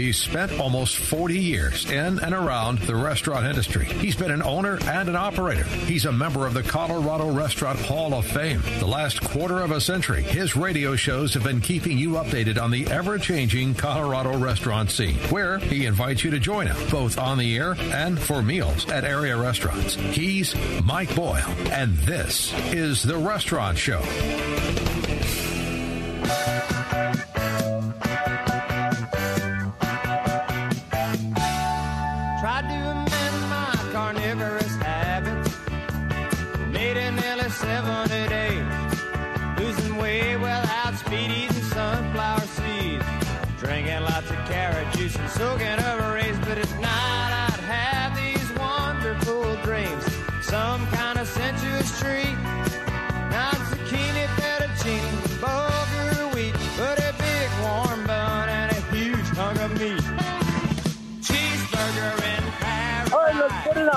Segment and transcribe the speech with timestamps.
[0.00, 3.84] He's spent almost 40 years in and around the restaurant industry.
[3.84, 5.64] He's been an owner and an operator.
[5.64, 8.62] He's a member of the Colorado Restaurant Hall of Fame.
[8.78, 12.70] The last quarter of a century, his radio shows have been keeping you updated on
[12.70, 17.36] the ever changing Colorado restaurant scene, where he invites you to join him, both on
[17.36, 19.96] the air and for meals at area restaurants.
[19.96, 24.00] He's Mike Boyle, and this is The Restaurant Show.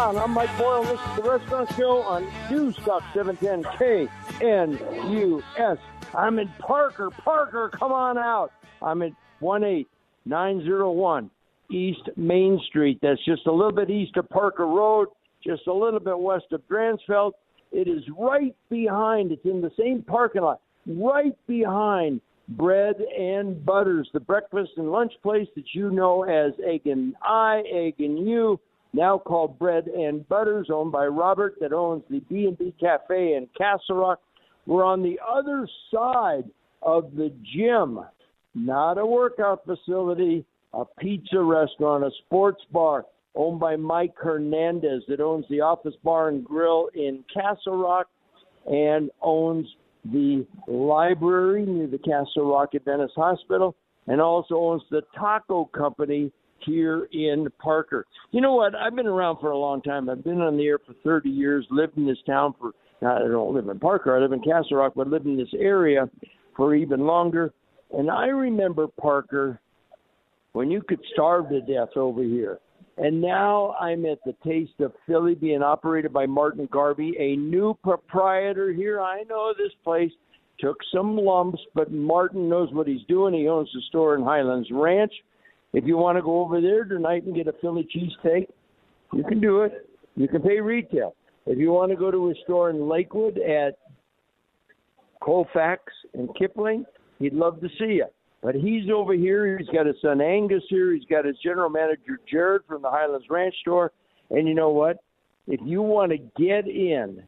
[0.04, 0.18] On.
[0.18, 0.84] I'm Mike Boyle.
[0.84, 4.09] This is the Restaurant Show on News Talk 710
[4.42, 5.78] KNUS.
[6.14, 7.09] I'm in Parker.
[7.09, 8.52] Parker, come on out.
[8.81, 11.31] I'm at 18901
[11.72, 13.00] East Main Street.
[13.02, 15.08] That's just a little bit east of Parker Road,
[15.42, 17.31] just a little bit west of Dransfeldt.
[17.72, 24.09] It is right behind, it's in the same parking lot, right behind Bread and Butters,
[24.12, 28.59] the breakfast and lunch place that you know as Egg and I, Egg and You,
[28.94, 33.98] now called Bread and Butters, owned by Robert, that owns the B&B Cafe in Castle
[33.98, 34.22] Rock.
[34.66, 36.50] We're on the other side
[36.81, 38.00] of the gym,
[38.56, 43.06] not a workout facility, a pizza restaurant, a sports bar
[43.36, 48.08] owned by Mike Hernandez that owns the Office Bar and Grill in Castle Rock
[48.68, 49.68] and owns
[50.06, 53.76] the library near the Castle Rock at Adventist Hospital
[54.08, 56.32] and also owns the taco company
[56.66, 58.06] here in Parker.
[58.31, 58.75] You know what?
[58.75, 60.09] I've been around for a long time.
[60.09, 62.72] I've been on the air for 30 years, lived in this town for,
[63.06, 66.09] I don't live in Parker, I live in Castle Rock, but lived in this area
[66.56, 67.53] for even longer.
[67.91, 69.59] And I remember Parker
[70.53, 72.59] when you could starve to death over here.
[72.97, 77.75] And now I'm at the Taste of Philly being operated by Martin Garvey, a new
[77.84, 79.02] proprietor here.
[79.02, 80.12] I know this place
[80.59, 83.34] took some lumps, but Martin knows what he's doing.
[83.34, 85.12] He owns the store in Highlands Ranch.
[85.73, 88.47] If you want to go over there tonight and get a Philly cheesesteak,
[89.13, 89.89] you can do it.
[90.16, 91.16] You can pay retail.
[91.45, 93.78] If you want to go to a store in Lakewood at
[95.22, 95.81] Colfax
[96.13, 96.85] and Kipling,
[97.19, 98.06] he'd love to see you.
[98.41, 99.57] But he's over here.
[99.57, 100.94] He's got his son Angus here.
[100.94, 103.91] He's got his general manager Jared from the Highlands Ranch store.
[104.29, 104.97] And you know what?
[105.47, 107.23] If you want to get in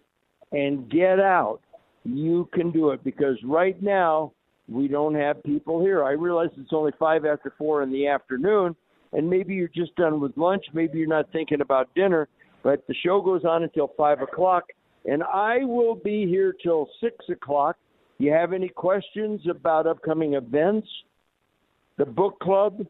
[0.51, 1.61] and get out,
[2.03, 4.33] you can do it because right now
[4.67, 6.03] we don't have people here.
[6.03, 8.75] I realize it's only five after four in the afternoon,
[9.13, 10.65] and maybe you're just done with lunch.
[10.73, 12.27] Maybe you're not thinking about dinner,
[12.63, 14.63] but the show goes on until five o'clock,
[15.05, 17.77] and I will be here till six o'clock.
[18.17, 20.87] You have any questions about upcoming events,
[21.97, 22.85] the book club,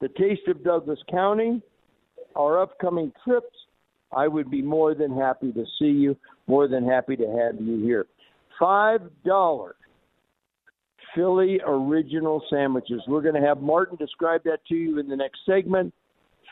[0.00, 1.60] the Taste of Douglas County,
[2.36, 3.54] our upcoming trips?
[4.16, 7.82] I would be more than happy to see you, more than happy to have you
[7.82, 8.06] here.
[8.58, 9.74] Five dollars
[11.16, 13.02] Philly original sandwiches.
[13.08, 15.92] We're going to have Martin describe that to you in the next segment.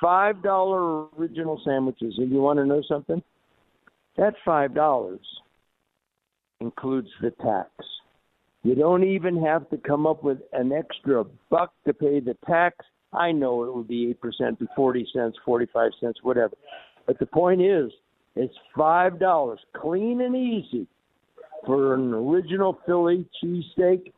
[0.01, 2.15] Five dollar original sandwiches.
[2.19, 3.23] And you want to know something?
[4.17, 5.21] That five dollars
[6.61, 7.71] includes the tax.
[8.63, 12.77] You don't even have to come up with an extra buck to pay the tax.
[13.13, 16.55] I know it would be eight percent, be forty cents, forty five cents, whatever.
[17.07, 17.93] But the point is,
[18.35, 20.87] it's five dollars, clean and easy,
[21.67, 24.13] for an original Philly cheesesteak.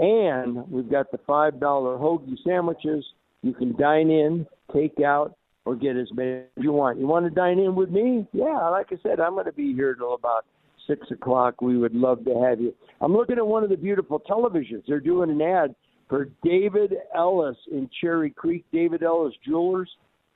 [0.00, 3.04] And we've got the five dollar hoagie sandwiches.
[3.42, 6.98] You can dine in, take out, or get as many as you want.
[6.98, 8.26] You want to dine in with me?
[8.32, 10.44] Yeah, like I said, I'm going to be here till about
[10.86, 11.60] six o'clock.
[11.60, 12.74] We would love to have you.
[13.00, 14.82] I'm looking at one of the beautiful televisions.
[14.88, 15.74] They're doing an ad
[16.08, 18.64] for David Ellis in Cherry Creek.
[18.72, 19.90] David Ellis Jewelers.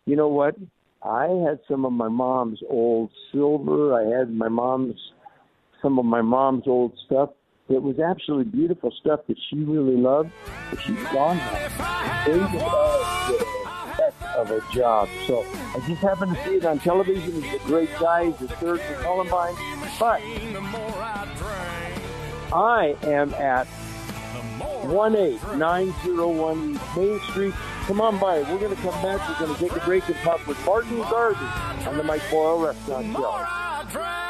[0.07, 0.55] You know what?
[1.03, 3.95] I had some of my mom's old silver.
[3.95, 4.95] I had my mom's
[5.81, 7.31] some of my mom's old stuff.
[7.73, 10.31] It was absolutely beautiful stuff that she really loved.
[10.71, 12.25] But she's gone now.
[12.27, 13.05] They did a
[13.95, 15.09] heck of a job.
[15.27, 17.43] So I just happened to see it on television.
[17.43, 18.31] He's a great guy.
[18.31, 19.55] He's a third for Columbine.
[19.99, 20.21] But
[22.53, 23.67] I am at
[24.85, 27.55] 18901 Main Street.
[27.87, 28.43] Come on by.
[28.43, 29.29] We're going to come back.
[29.29, 31.47] We're going to take a break and talk with Martin Garvey
[31.87, 34.22] on the Mike Boyle Restaurant Show.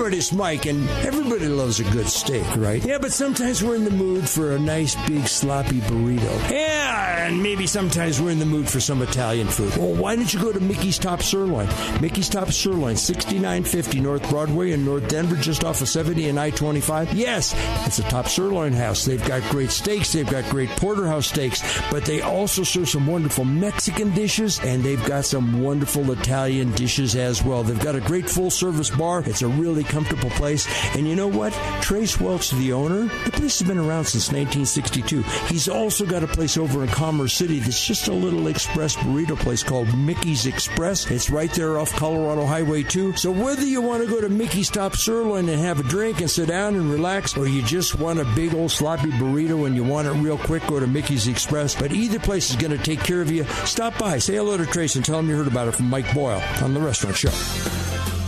[0.00, 2.82] Everybody, it's Mike, and everybody loves a good steak, right?
[2.82, 6.50] Yeah, but sometimes we're in the mood for a nice, big, sloppy burrito.
[6.50, 9.76] Yeah, and maybe sometimes we're in the mood for some Italian food.
[9.76, 11.68] Well, why don't you go to Mickey's Top Sirloin?
[12.00, 16.48] Mickey's Top Sirloin, 6950 North Broadway in North Denver, just off of 70 and I
[16.48, 17.12] 25.
[17.12, 17.54] Yes,
[17.86, 19.04] it's a top sirloin house.
[19.04, 23.44] They've got great steaks, they've got great porterhouse steaks, but they also serve some wonderful
[23.44, 27.62] Mexican dishes, and they've got some wonderful Italian dishes as well.
[27.62, 29.22] They've got a great full service bar.
[29.26, 30.66] It's a really comfortable place.
[30.96, 31.52] And you know what?
[31.82, 35.22] Trace Welch, the owner, the place has been around since 1962.
[35.48, 39.38] He's also got a place over in Commerce City that's just a little express burrito
[39.38, 41.10] place called Mickey's Express.
[41.10, 43.16] It's right there off Colorado Highway 2.
[43.16, 46.30] So whether you want to go to Mickey's Top Sirloin and have a drink and
[46.30, 49.84] sit down and relax, or you just want a big old sloppy burrito and you
[49.84, 51.74] want it real quick, go to Mickey's Express.
[51.74, 53.44] But either place is going to take care of you.
[53.64, 56.12] Stop by, say hello to Trace, and tell him you heard about it from Mike
[56.14, 58.19] Boyle on The Restaurant Show.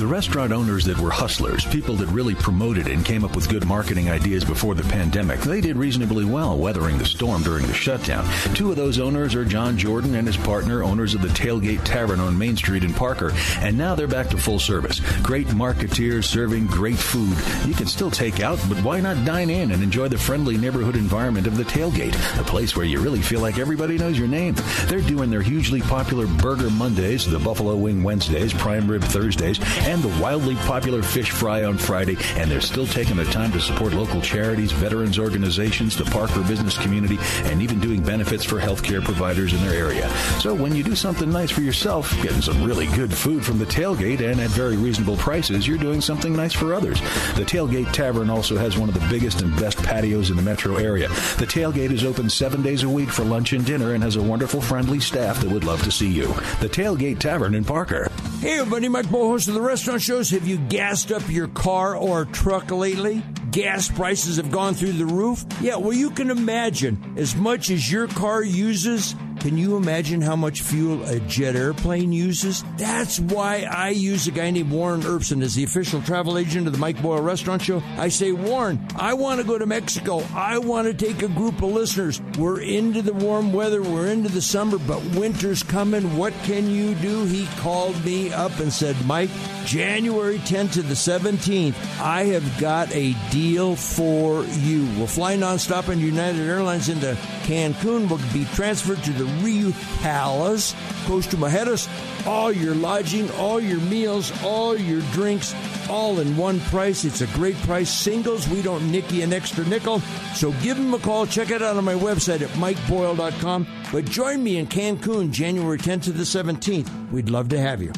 [0.00, 3.66] The restaurant owners that were hustlers, people that really promoted and came up with good
[3.66, 8.26] marketing ideas before the pandemic, they did reasonably well weathering the storm during the shutdown.
[8.54, 12.18] Two of those owners are John Jordan and his partner, owners of the Tailgate Tavern
[12.18, 15.00] on Main Street in Parker, and now they're back to full service.
[15.20, 17.36] Great marketeers serving great food.
[17.68, 20.96] You can still take out, but why not dine in and enjoy the friendly neighborhood
[20.96, 24.54] environment of the Tailgate, a place where you really feel like everybody knows your name.
[24.86, 29.60] They're doing their hugely popular Burger Mondays, the Buffalo Wing Wednesdays, Prime Rib Thursdays,
[29.90, 33.60] and the wildly popular fish fry on Friday, and they're still taking the time to
[33.60, 39.02] support local charities, veterans organizations, the Parker business community, and even doing benefits for healthcare
[39.02, 40.08] providers in their area.
[40.38, 43.64] So when you do something nice for yourself, getting some really good food from the
[43.64, 47.00] tailgate and at very reasonable prices, you're doing something nice for others.
[47.34, 50.76] The Tailgate Tavern also has one of the biggest and best patios in the metro
[50.76, 51.08] area.
[51.08, 54.22] The tailgate is open seven days a week for lunch and dinner and has a
[54.22, 56.28] wonderful, friendly staff that would love to see you.
[56.60, 58.08] The Tailgate Tavern in Parker.
[58.40, 60.28] Hey, everybody, Mike Boyle, host of the restaurant shows.
[60.28, 63.22] Have you gassed up your car or truck lately?
[63.50, 65.42] Gas prices have gone through the roof?
[65.58, 69.16] Yeah, well, you can imagine as much as your car uses.
[69.40, 72.62] Can you imagine how much fuel a jet airplane uses?
[72.76, 76.74] That's why I use a guy named Warren Erbson as the official travel agent of
[76.74, 77.82] the Mike Boyle Restaurant Show.
[77.96, 80.22] I say, Warren, I want to go to Mexico.
[80.34, 82.20] I want to take a group of listeners.
[82.38, 86.18] We're into the warm weather, we're into the summer, but winter's coming.
[86.18, 87.24] What can you do?
[87.24, 89.30] He called me up and said, Mike,
[89.70, 94.84] January 10th to the 17th, I have got a deal for you.
[94.96, 98.08] We'll fly nonstop on United Airlines into Cancun.
[98.08, 99.72] We'll be transferred to the Riu
[100.02, 100.74] Palace,
[101.06, 101.86] Costa Mujeres.
[102.26, 105.54] All your lodging, all your meals, all your drinks,
[105.88, 107.04] all in one price.
[107.04, 107.90] It's a great price.
[107.90, 110.00] Singles, we don't nick you an extra nickel.
[110.34, 111.26] So give them a call.
[111.26, 113.68] Check it out on my website at mikeboyle.com.
[113.92, 117.12] But join me in Cancun January 10th to the 17th.
[117.12, 117.92] We'd love to have you.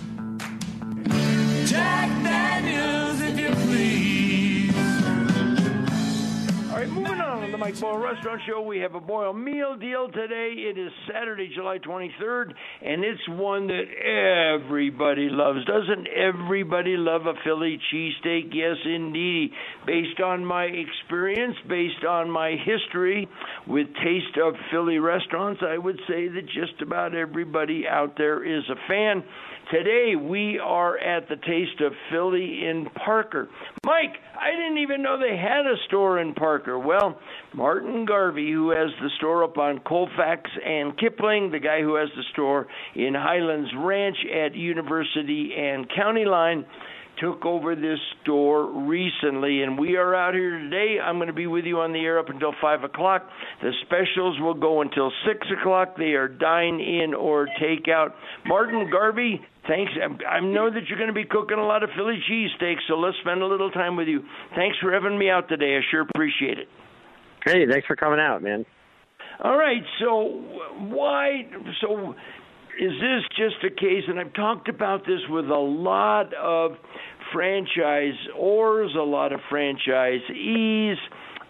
[7.62, 10.52] Mike Boyle Restaurant Show, we have a Boyle meal deal today.
[10.57, 12.52] It is Saturday, July 23rd,
[12.85, 13.85] and it's one that
[14.59, 15.64] everybody loves.
[15.64, 18.50] Doesn't everybody love a Philly cheesesteak?
[18.52, 19.52] Yes, indeed.
[19.87, 23.28] Based on my experience, based on my history
[23.69, 28.64] with Taste of Philly restaurants, I would say that just about everybody out there is
[28.69, 29.23] a fan.
[29.71, 33.49] Today we are at the Taste of Philly in Parker.
[33.87, 36.78] Mike, I didn't even know they had a store in Parker.
[36.78, 37.19] Well,
[37.54, 42.09] Martin Garvey, who has the store up on Colfax and Kipling, the guy who has
[42.16, 46.66] the store in Highlands Ranch at University and County Line,
[47.19, 50.97] took over this store recently, and we are out here today.
[51.02, 53.28] I'm going to be with you on the air up until 5 o'clock.
[53.61, 55.97] The specials will go until 6 o'clock.
[55.97, 58.14] They are dine in or take out.
[58.47, 59.92] Martin Garvey, thanks.
[60.28, 63.16] I know that you're going to be cooking a lot of Philly cheesesteaks, so let's
[63.21, 64.21] spend a little time with you.
[64.54, 65.76] Thanks for having me out today.
[65.76, 66.69] I sure appreciate it.
[67.45, 68.64] Hey, thanks for coming out, man.
[69.42, 70.42] All right, so
[70.78, 71.42] why?
[71.81, 72.14] So
[72.78, 74.04] is this just a case?
[74.07, 76.73] And I've talked about this with a lot of
[77.35, 80.97] franchisors, a lot of franchisees.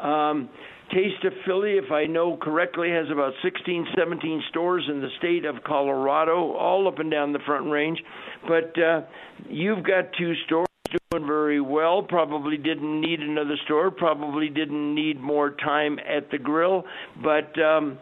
[0.01, 0.49] Um,
[0.93, 5.47] Taste of Philly, if I know correctly, has about 16, 17 stores in the state
[5.47, 7.99] of Colorado, all up and down the Front Range.
[8.47, 9.03] But uh,
[9.49, 10.67] you've got two stores
[11.11, 12.03] doing very well.
[12.03, 13.91] Probably didn't need another store.
[13.91, 16.85] Probably didn't need more time at the grill.
[17.23, 17.99] But um,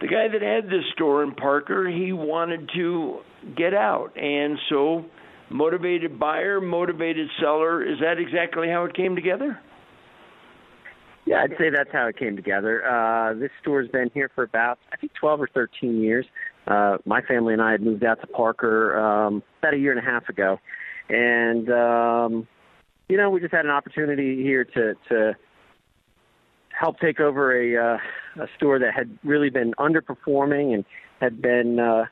[0.00, 3.18] the guy that had this store in Parker, he wanted to
[3.54, 5.04] get out, and so
[5.50, 7.84] motivated buyer, motivated seller.
[7.84, 9.60] Is that exactly how it came together?
[11.32, 12.84] Yeah, I'd say that's how it came together.
[12.86, 16.26] Uh, this store's been here for about, I think, 12 or 13 years.
[16.66, 19.98] Uh, my family and I had moved out to Parker um, about a year and
[19.98, 20.58] a half ago,
[21.08, 22.46] and um,
[23.08, 25.32] you know, we just had an opportunity here to to
[26.68, 30.84] help take over a uh, a store that had really been underperforming and
[31.20, 32.04] had been uh,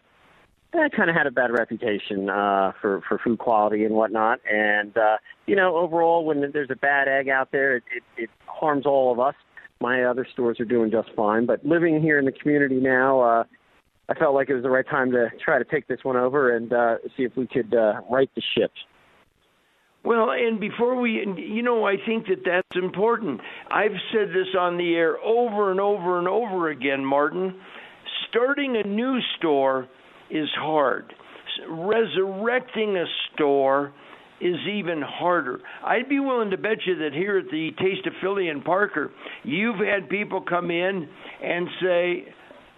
[0.73, 4.41] that kind of had a bad reputation uh, for for food quality and whatnot.
[4.51, 8.31] And uh, you know, overall, when there's a bad egg out there, it, it, it
[8.47, 9.35] harms all of us.
[9.81, 13.45] My other stores are doing just fine, but living here in the community now, uh,
[14.11, 16.55] I felt like it was the right time to try to take this one over
[16.55, 18.71] and uh, see if we could uh, right the ship.
[20.05, 23.41] Well, and before we, you know, I think that that's important.
[23.71, 27.61] I've said this on the air over and over and over again, Martin.
[28.29, 29.89] Starting a new store
[30.31, 31.13] is hard.
[31.69, 33.93] Resurrecting a store
[34.41, 35.61] is even harder.
[35.85, 39.11] I'd be willing to bet you that here at the Taste of Philly in Parker,
[39.43, 41.09] you've had people come in
[41.43, 42.25] and say,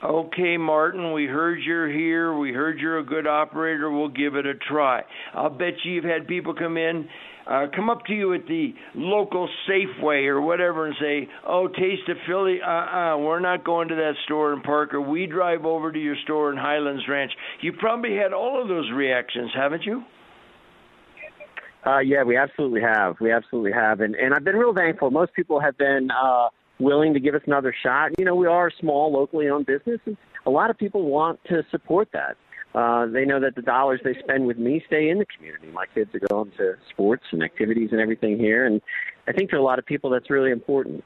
[0.04, 2.37] Okay, Martin, we heard you're here.
[2.37, 3.88] We heard you're a good operator.
[3.88, 5.02] We'll give it a try.
[5.32, 7.09] I'll bet you you've had people come in,
[7.47, 12.09] uh, come up to you at the local Safeway or whatever and say, Oh, Taste
[12.09, 15.01] of Philly, uh uh-uh, uh, we're not going to that store in Parker.
[15.01, 17.33] We drive over to your store in Highlands Ranch.
[17.61, 20.05] You probably had all of those reactions, haven't you?
[21.85, 23.17] Uh, yeah, we absolutely have.
[23.21, 25.11] We absolutely have, and and I've been real thankful.
[25.11, 28.13] Most people have been uh, willing to give us another shot.
[28.19, 31.41] You know, we are a small, locally owned business, and a lot of people want
[31.49, 32.37] to support that.
[32.75, 35.69] Uh, they know that the dollars they spend with me stay in the community.
[35.73, 38.81] My kids are going to sports and activities and everything here, and
[39.29, 41.05] I think for a lot of people that's really important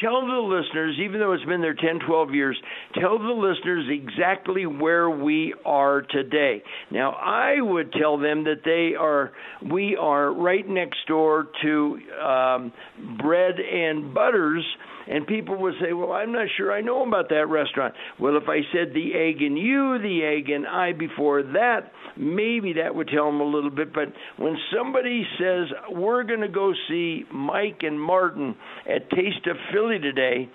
[0.00, 2.56] tell the listeners, even though it's been there 10, 12 years,
[2.94, 6.62] tell the listeners exactly where we are today.
[6.90, 12.72] Now, I would tell them that they are, we are right next door to um,
[13.18, 14.64] Bread and Butters
[15.06, 18.48] and people would say, "Well, I'm not sure I know about that restaurant." Well, if
[18.48, 23.08] I said the egg and you, the egg and I before that, maybe that would
[23.08, 23.92] tell them a little bit.
[23.92, 28.56] But when somebody says we're going to go see Mike and Martin
[28.88, 30.48] at Taste of Philly today,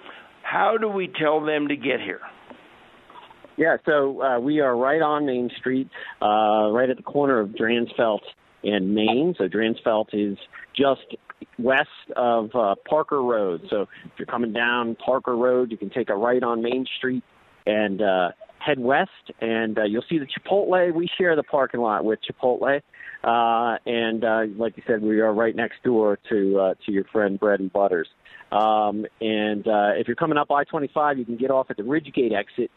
[0.44, 2.22] how do we tell them to get here?
[3.58, 5.90] Yeah, so uh, we are right on Main Street,
[6.22, 8.22] uh, right at the corner of Dransfeldt
[8.64, 9.36] and Main.
[9.38, 10.38] So Dransfeldt is
[10.76, 11.16] just
[11.58, 13.62] west of uh, Parker Road.
[13.70, 17.24] So if you're coming down Parker Road, you can take a right on Main Street
[17.66, 18.30] and uh,
[18.60, 20.94] head west, and uh, you'll see the Chipotle.
[20.94, 22.82] We share the parking lot with Chipotle,
[23.24, 27.06] uh, and uh, like you said, we are right next door to uh, to your
[27.06, 28.08] friend Bread and Butters.
[28.52, 32.34] Um, and uh, if you're coming up I-25, you can get off at the Ridgegate
[32.34, 32.70] exit.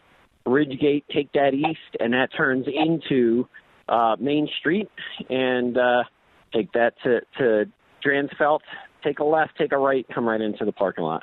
[0.47, 3.49] Ridgegate, take that east, and that turns into
[3.89, 4.89] uh, Main Street,
[5.29, 6.05] and uh,
[6.53, 7.65] take that to to
[8.05, 8.61] Dransfeldt,
[9.03, 11.23] take a left, take a right, come right into the parking lot.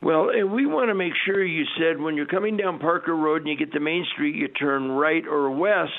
[0.00, 3.42] Well, and we want to make sure you said when you're coming down Parker Road
[3.42, 5.90] and you get to Main Street, you turn right or west.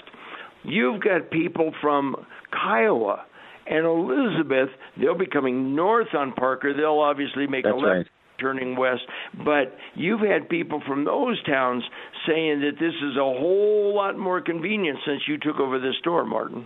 [0.63, 2.15] You've got people from
[2.51, 3.25] Kiowa
[3.68, 4.70] and Elizabeth.
[4.98, 6.74] They'll be coming north on Parker.
[6.74, 7.88] They'll obviously make That's a left.
[7.88, 8.08] Right.
[8.39, 9.01] Turning west,
[9.46, 11.84] but you've had people from those towns
[12.25, 16.25] saying that this is a whole lot more convenient since you took over this store,
[16.25, 16.65] Martin.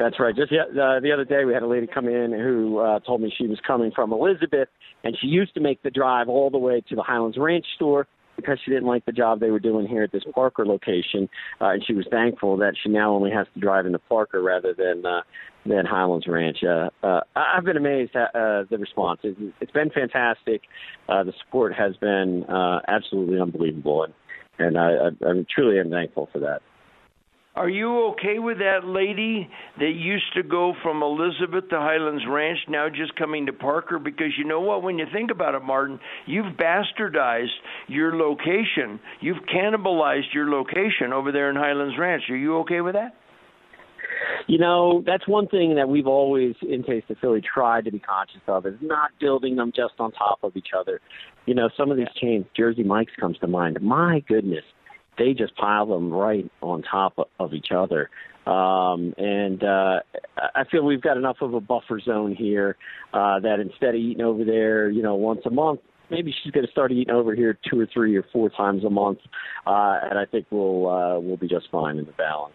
[0.00, 0.34] That's right.
[0.34, 3.30] Just uh, the other day, we had a lady come in who uh, told me
[3.36, 4.68] she was coming from Elizabeth,
[5.04, 8.06] and she used to make the drive all the way to the Highlands Ranch store
[8.34, 11.28] because she didn't like the job they were doing here at this Parker location,
[11.60, 14.72] uh, and she was thankful that she now only has to drive into Parker rather
[14.72, 15.20] than uh,
[15.66, 16.64] than Highlands Ranch.
[16.64, 19.20] Uh, uh, I've been amazed at uh, the response.
[19.22, 20.62] It, it's been fantastic.
[21.10, 24.14] Uh, the support has been uh, absolutely unbelievable, and
[24.58, 26.62] and I, I, I truly am thankful for that.
[27.56, 32.58] Are you okay with that lady that used to go from Elizabeth to Highlands Ranch
[32.68, 33.98] now just coming to Parker?
[33.98, 34.84] Because you know what?
[34.84, 37.48] When you think about it, Martin, you've bastardized
[37.88, 39.00] your location.
[39.20, 42.22] You've cannibalized your location over there in Highlands Ranch.
[42.30, 43.16] Are you okay with that?
[44.46, 47.98] You know, that's one thing that we've always in Taste of Philly tried to be
[47.98, 51.00] conscious of is not building them just on top of each other.
[51.46, 53.80] You know, some of these chains, Jersey Mike's comes to mind.
[53.80, 54.64] My goodness,
[55.18, 58.10] they just pile them right on top of each other.
[58.46, 60.00] Um, and uh,
[60.54, 62.76] I feel we've got enough of a buffer zone here
[63.12, 66.66] uh, that instead of eating over there, you know, once a month, maybe she's going
[66.66, 69.18] to start eating over here two or three or four times a month,
[69.66, 72.54] uh, and I think we'll uh, we'll be just fine in the balance.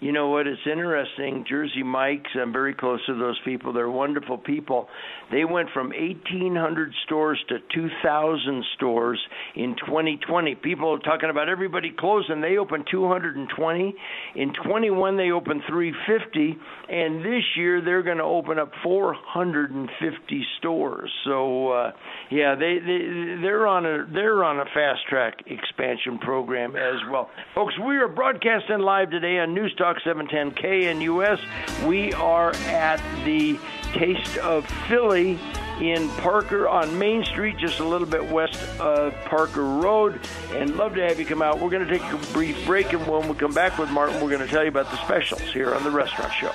[0.00, 0.46] You know what?
[0.46, 1.44] It's interesting.
[1.46, 3.74] Jersey Mike's, I'm very close to those people.
[3.74, 4.88] They're wonderful people.
[5.30, 9.20] They went from 1,800 stores to 2,000 stores
[9.54, 10.54] in 2020.
[10.56, 12.40] People are talking about everybody closing.
[12.40, 13.94] They opened 220.
[14.36, 16.56] In 21, they opened 350.
[16.88, 21.12] And this year, they're going to open up 450 stores.
[21.26, 21.92] So, uh,
[22.30, 27.28] yeah, they, they, they're, on a, they're on a fast track expansion program as well.
[27.54, 29.89] Folks, we are broadcasting live today on News Talk.
[29.90, 31.40] Talk 710 KNUS.
[31.84, 33.58] We are at the
[33.92, 35.36] Taste of Philly
[35.80, 40.20] in Parker on Main Street, just a little bit west of Parker Road.
[40.52, 41.58] And love to have you come out.
[41.58, 44.30] We're going to take a brief break, and when we come back with Martin, we're
[44.30, 46.52] going to tell you about the specials here on the Restaurant Show.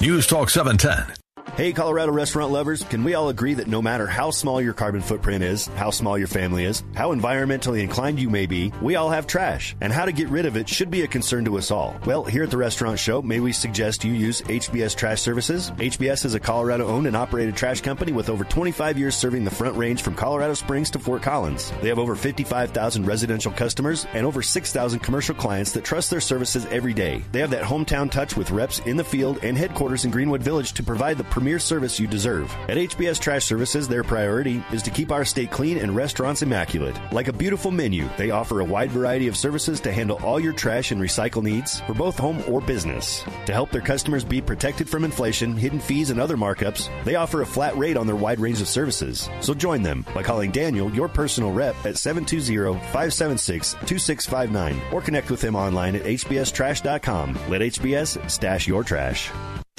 [0.00, 1.19] News Talk 710.
[1.60, 5.02] Hey, Colorado restaurant lovers, can we all agree that no matter how small your carbon
[5.02, 9.10] footprint is, how small your family is, how environmentally inclined you may be, we all
[9.10, 11.70] have trash, and how to get rid of it should be a concern to us
[11.70, 12.00] all.
[12.06, 15.70] Well, here at the Restaurant Show, may we suggest you use HBS Trash Services?
[15.72, 19.50] HBS is a Colorado owned and operated trash company with over 25 years serving the
[19.50, 21.74] front range from Colorado Springs to Fort Collins.
[21.82, 26.64] They have over 55,000 residential customers and over 6,000 commercial clients that trust their services
[26.70, 27.22] every day.
[27.32, 30.72] They have that hometown touch with reps in the field and headquarters in Greenwood Village
[30.72, 32.54] to provide the premier service you deserve.
[32.68, 36.98] At HBS Trash Services, their priority is to keep our state clean and restaurants immaculate.
[37.12, 40.52] Like a beautiful menu, they offer a wide variety of services to handle all your
[40.52, 43.24] trash and recycle needs for both home or business.
[43.46, 47.42] To help their customers be protected from inflation, hidden fees, and other markups, they offer
[47.42, 49.28] a flat rate on their wide range of services.
[49.40, 55.56] So join them by calling Daniel, your personal rep, at 720-576-2659 or connect with him
[55.56, 57.38] online at hbstrash.com.
[57.48, 59.30] Let HBS stash your trash.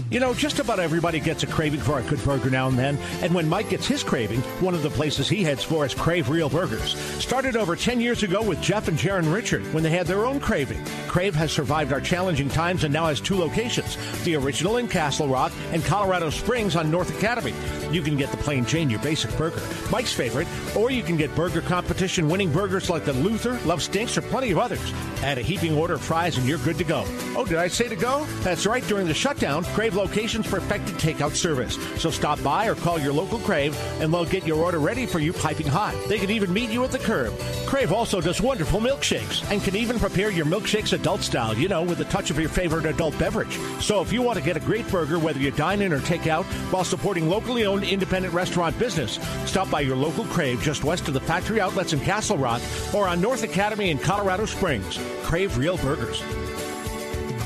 [0.09, 2.97] You know, just about everybody gets a craving for a good burger now and then.
[3.21, 6.29] And when Mike gets his craving, one of the places he heads for is Crave
[6.29, 6.95] Real Burgers.
[7.23, 10.39] Started over 10 years ago with Jeff and Jaron Richard when they had their own
[10.39, 10.83] craving.
[11.07, 15.27] Crave has survived our challenging times and now has two locations the original in Castle
[15.27, 17.53] Rock and Colorado Springs on North Academy.
[17.91, 21.33] You can get the plain Jane, your basic burger, Mike's favorite, or you can get
[21.35, 24.93] burger competition winning burgers like the Luther, Love Stinks, or plenty of others.
[25.23, 27.03] Add a heaping order of fries and you're good to go.
[27.35, 28.25] Oh, did I say to go?
[28.41, 28.85] That's right.
[28.87, 31.77] During the shutdown, Crave locations perfected takeout service.
[32.01, 35.19] So stop by or call your local Crave and they'll get your order ready for
[35.19, 35.95] you piping hot.
[36.07, 37.37] They can even meet you at the curb.
[37.65, 41.83] Crave also does wonderful milkshakes and can even prepare your milkshakes adult style, you know,
[41.83, 43.57] with a touch of your favorite adult beverage.
[43.79, 46.27] So if you want to get a great burger, whether you dine in or take
[46.27, 51.07] out, while supporting locally owned independent restaurant business, stop by your local Crave just west
[51.07, 52.61] of the factory outlets in Castle Rock
[52.93, 54.99] or on North Academy in Colorado Springs.
[55.23, 56.21] Crave Real Burgers.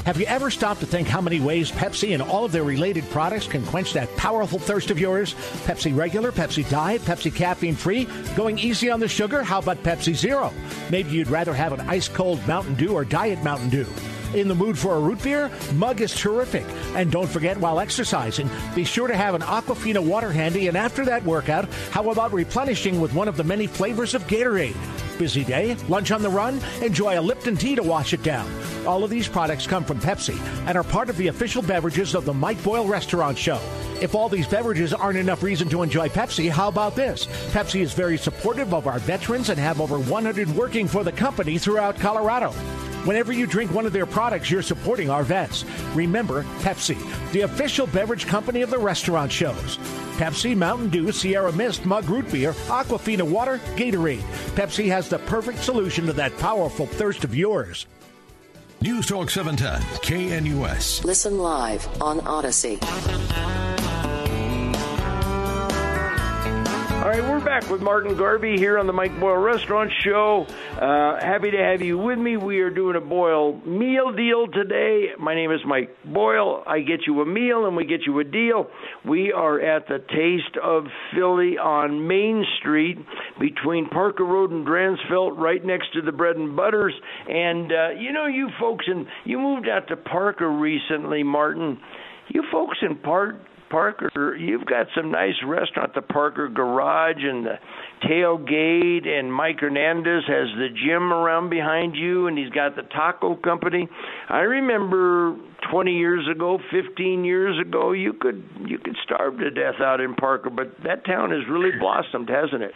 [0.06, 3.10] Have you ever stopped to think how many ways Pepsi and all of their related
[3.10, 5.34] products can quench that powerful thirst of yours?
[5.66, 9.42] Pepsi Regular, Pepsi Diet, Pepsi Caffeine Free, going easy on the sugar?
[9.42, 10.54] How about Pepsi Zero?
[10.92, 13.88] Maybe you'd rather have an ice cold Mountain Dew or Diet Mountain Dew.
[14.36, 15.50] In the mood for a root beer?
[15.74, 16.66] Mug is terrific.
[16.94, 20.68] And don't forget, while exercising, be sure to have an Aquafina water handy.
[20.68, 24.76] And after that workout, how about replenishing with one of the many flavors of Gatorade?
[25.18, 26.60] Busy day, lunch on the run?
[26.82, 28.52] Enjoy a Lipton tea to wash it down.
[28.86, 32.26] All of these products come from Pepsi and are part of the official beverages of
[32.26, 33.60] the Mike Boyle Restaurant Show.
[34.02, 37.28] If all these beverages aren't enough reason to enjoy Pepsi, how about this?
[37.52, 41.58] Pepsi is very supportive of our veterans and have over 100 working for the company
[41.58, 42.52] throughout Colorado.
[43.06, 45.64] Whenever you drink one of their products, you're supporting our vets.
[45.94, 46.98] Remember, Pepsi,
[47.32, 49.80] the official beverage company of the restaurant shows.
[50.18, 54.24] Pepsi, Mountain Dew, Sierra Mist, Mug Root Beer, Aquafina Water, Gatorade.
[54.56, 57.86] Pepsi has the perfect solution to that powerful thirst of yours.
[58.82, 59.82] News Talk 710,
[60.44, 61.04] KNUS.
[61.04, 62.80] Listen live on Odyssey.
[67.06, 70.48] All right, we're back with Martin Garvey here on the Mike Boyle Restaurant Show.
[70.50, 72.36] Uh, happy to have you with me.
[72.36, 75.10] We are doing a Boyle meal deal today.
[75.20, 76.64] My name is Mike Boyle.
[76.66, 78.72] I get you a meal and we get you a deal.
[79.08, 82.98] We are at the Taste of Philly on Main Street
[83.40, 86.96] between Parker Road and Dransfeldt, right next to the Bread and Butters.
[87.30, 91.78] And uh, you know, you folks, and you moved out to Parker recently, Martin
[92.30, 93.36] you folks in part
[93.70, 97.56] Parker, you've got some nice restaurant, the Parker Garage and the
[98.04, 103.36] Tailgate, and Mike Hernandez has the gym around behind you, and he's got the taco
[103.36, 103.88] company.
[104.30, 105.38] I remember
[105.72, 110.16] 20 years ago, 15 years ago, you could you could starve to death out in
[110.16, 112.74] Parker, but that town has really blossomed, hasn't it?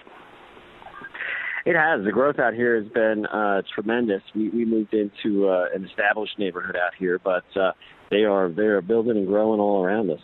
[1.65, 2.03] It has.
[2.03, 4.21] The growth out here has been uh, tremendous.
[4.33, 7.73] We we moved into uh, an established neighborhood out here, but uh,
[8.09, 10.21] they are they are building and growing all around us.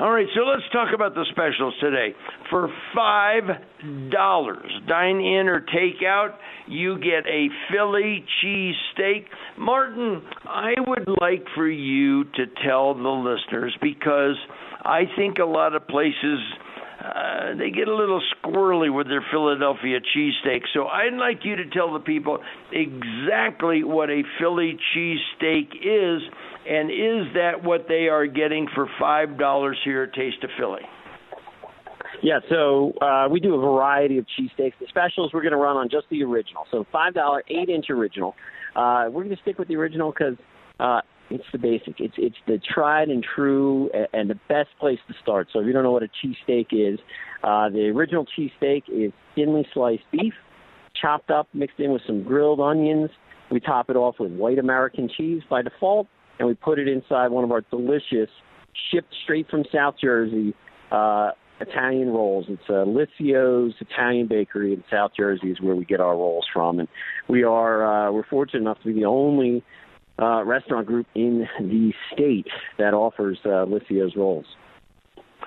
[0.00, 2.14] All right, so let's talk about the specials today.
[2.50, 3.42] For five
[4.12, 9.26] dollars, dine in or take out, you get a Philly cheese steak.
[9.58, 14.36] Martin, I would like for you to tell the listeners because
[14.84, 16.38] I think a lot of places
[17.04, 20.62] uh, they get a little squirrely with their Philadelphia cheesesteak.
[20.74, 22.38] So I'd like you to tell the people
[22.72, 26.22] exactly what a Philly cheesesteak is,
[26.68, 30.82] and is that what they are getting for five dollars here at Taste of Philly?
[32.22, 34.72] Yeah, so uh, we do a variety of cheesesteaks.
[34.80, 36.64] The specials we're going to run on just the original.
[36.70, 38.34] So five dollar, eight inch original.
[38.74, 40.36] Uh, we're going to stick with the original because
[40.80, 41.00] uh,
[41.30, 42.00] it's the basic.
[42.00, 45.48] It's it's the tried and true and the best place to start.
[45.52, 46.98] So if you don't know what a cheesesteak is,
[47.42, 50.34] uh, the original cheesesteak is thinly sliced beef,
[51.00, 53.10] chopped up, mixed in with some grilled onions.
[53.50, 56.06] We top it off with white American cheese by default,
[56.38, 58.30] and we put it inside one of our delicious,
[58.90, 60.54] shipped straight from South Jersey,
[60.90, 62.46] uh, Italian rolls.
[62.48, 66.78] It's uh, Liscio's Italian Bakery in South Jersey is where we get our rolls from,
[66.78, 66.88] and
[67.28, 69.64] we are uh, we're fortunate enough to be the only
[70.20, 72.46] uh, restaurant group in the state
[72.78, 74.46] that offers uh, Liscio's rolls.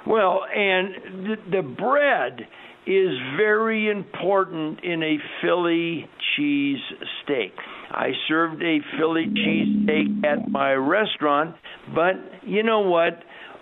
[0.08, 2.48] Well, and the, the bread
[2.88, 6.80] is very important in a Philly cheese
[7.24, 7.54] steak.
[7.92, 11.56] I served a Philly cheese steak at my restaurant,
[11.94, 13.20] but you know what?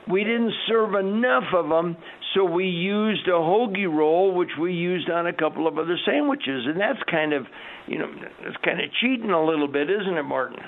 [0.09, 1.97] We didn't serve enough of them,
[2.33, 6.65] so we used a hoagie roll, which we used on a couple of other sandwiches,
[6.65, 7.45] and that's kind of,
[7.87, 8.11] you know,
[8.43, 10.59] that's kind of cheating a little bit, isn't it, Martin?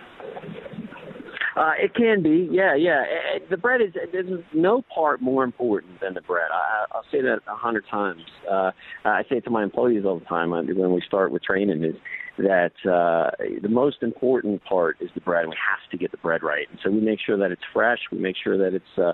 [1.55, 3.03] Uh, it can be, yeah, yeah.
[3.35, 6.47] Eh, the bread is there's no part more important than the bread.
[6.51, 8.21] I, I'll say that a hundred times.
[8.49, 8.71] Uh,
[9.03, 11.83] I say it to my employees all the time uh, when we start with training
[11.83, 11.95] is
[12.37, 15.47] that uh, the most important part is the bread.
[15.47, 17.99] We have to get the bread right, and so we make sure that it's fresh.
[18.11, 19.13] We make sure that it's uh,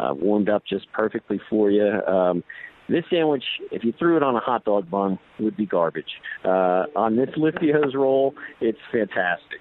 [0.00, 1.86] uh, warmed up just perfectly for you.
[2.06, 2.42] Um,
[2.88, 6.20] this sandwich, if you threw it on a hot dog bun, would be garbage.
[6.44, 9.60] Uh, on this Liscio's roll, it's fantastic.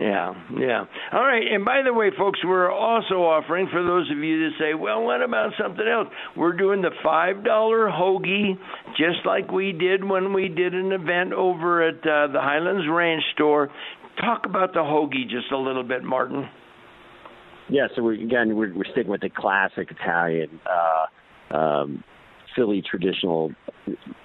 [0.00, 0.84] Yeah, yeah.
[1.12, 1.42] All right.
[1.52, 5.02] And by the way, folks, we're also offering for those of you that say, well,
[5.02, 6.06] what about something else?
[6.36, 8.58] We're doing the $5 hoagie,
[8.96, 13.24] just like we did when we did an event over at uh, the Highlands Ranch
[13.34, 13.70] store.
[14.20, 16.48] Talk about the hoagie just a little bit, Martin.
[17.68, 20.60] Yeah, so we, again, we're, we're sticking with the classic Italian
[21.50, 22.04] uh, um,
[22.54, 23.50] Philly traditional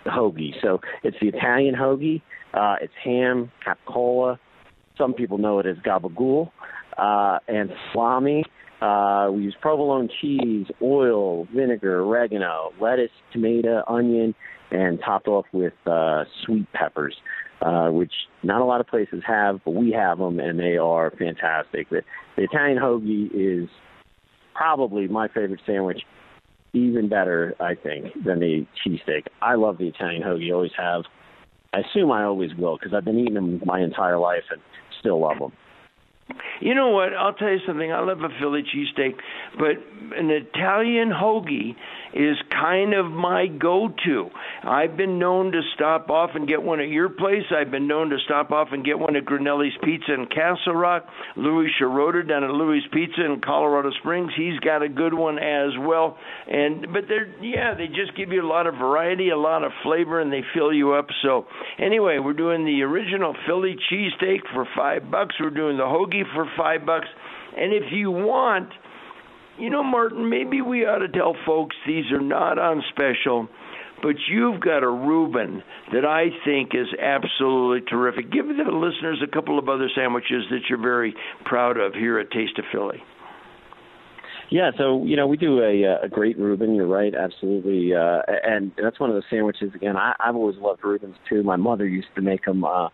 [0.05, 0.53] hoagie.
[0.61, 2.21] So it's the Italian hoagie.
[2.53, 4.37] Uh, it's ham, capicola,
[4.97, 6.51] some people know it as gabagool,
[6.97, 8.43] uh, and salami.
[8.81, 14.35] Uh, we use provolone cheese, oil, vinegar, oregano, lettuce, tomato, onion,
[14.71, 17.15] and topped off with uh, sweet peppers,
[17.61, 18.11] uh, which
[18.43, 21.89] not a lot of places have, but we have them, and they are fantastic.
[21.89, 22.01] The,
[22.35, 23.69] the Italian hoagie is
[24.53, 26.01] probably my favorite sandwich,
[26.73, 29.27] even better, I think, than the cheesesteak.
[29.41, 31.03] I love the Italian hoagie, always have.
[31.73, 34.61] I assume I always will because I've been eating them my entire life, and
[35.03, 35.51] still love them.
[36.61, 37.13] You know what?
[37.13, 37.91] I'll tell you something.
[37.91, 39.15] I love a Philly cheesesteak,
[39.57, 41.75] but an Italian hoagie
[42.13, 44.29] is kind of my go-to.
[44.63, 47.43] I've been known to stop off and get one at your place.
[47.49, 51.07] I've been known to stop off and get one at Grinelli's Pizza in Castle Rock.
[51.35, 55.71] Louis Schroeder down at Louis Pizza in Colorado Springs, he's got a good one as
[55.79, 56.17] well.
[56.47, 59.71] And but they're yeah, they just give you a lot of variety, a lot of
[59.83, 61.07] flavor, and they fill you up.
[61.23, 61.47] So
[61.79, 65.35] anyway, we're doing the original Philly cheesesteak for five bucks.
[65.39, 67.07] We're doing the hoagie for five bucks.
[67.57, 68.69] And if you want
[69.57, 73.47] you know, Martin, maybe we ought to tell folks these are not on special,
[74.01, 78.31] but you've got a Reuben that I think is absolutely terrific.
[78.31, 81.13] Give the listeners a couple of other sandwiches that you're very
[81.45, 83.01] proud of here at Taste of Philly.
[84.49, 86.75] Yeah, so you know we do a a great Reuben.
[86.75, 89.71] You're right, absolutely, uh, and that's one of the sandwiches.
[89.73, 91.41] Again, I, I've always loved Reubens too.
[91.41, 92.89] My mother used to make them uh,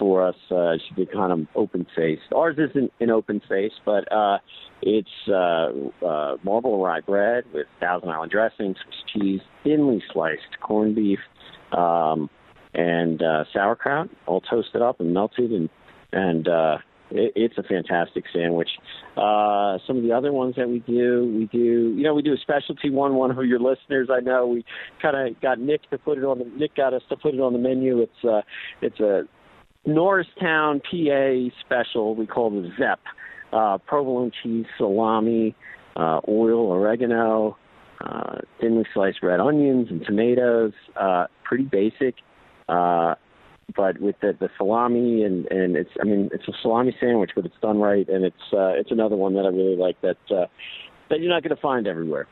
[0.00, 0.34] for us.
[0.50, 2.22] Uh, she did kind of open faced.
[2.34, 4.38] Ours isn't an open face, but uh,
[4.82, 5.70] it's uh,
[6.04, 11.20] uh, marble rye bread with Thousand Island dressing, Swiss cheese, thinly sliced corned beef,
[11.76, 12.28] um,
[12.74, 15.68] and uh, sauerkraut, all toasted up and melted, and
[16.12, 16.78] and uh,
[17.10, 18.70] it, it's a fantastic sandwich.
[19.16, 22.32] Uh, some of the other ones that we do, we do, you know, we do
[22.32, 23.14] a specialty one.
[23.14, 24.64] One of your listeners, I know, we
[25.02, 26.44] kind of got Nick to put it on the.
[26.56, 28.00] Nick got us to put it on the menu.
[28.00, 28.40] It's uh,
[28.80, 29.24] it's a
[29.86, 32.14] Norristown, PA special.
[32.14, 33.00] We call the Zep.
[33.52, 35.56] Uh, provolone cheese, salami,
[35.96, 37.56] uh, oil, oregano,
[38.00, 40.72] uh, thinly sliced red onions and tomatoes.
[40.94, 42.14] Uh, pretty basic.
[42.68, 43.16] Uh,
[43.74, 47.44] but with the, the salami and and it's I mean it's a salami sandwich, but
[47.44, 50.46] it's done right, and it's uh, it's another one that I really like that uh,
[51.08, 52.26] that you're not going to find everywhere.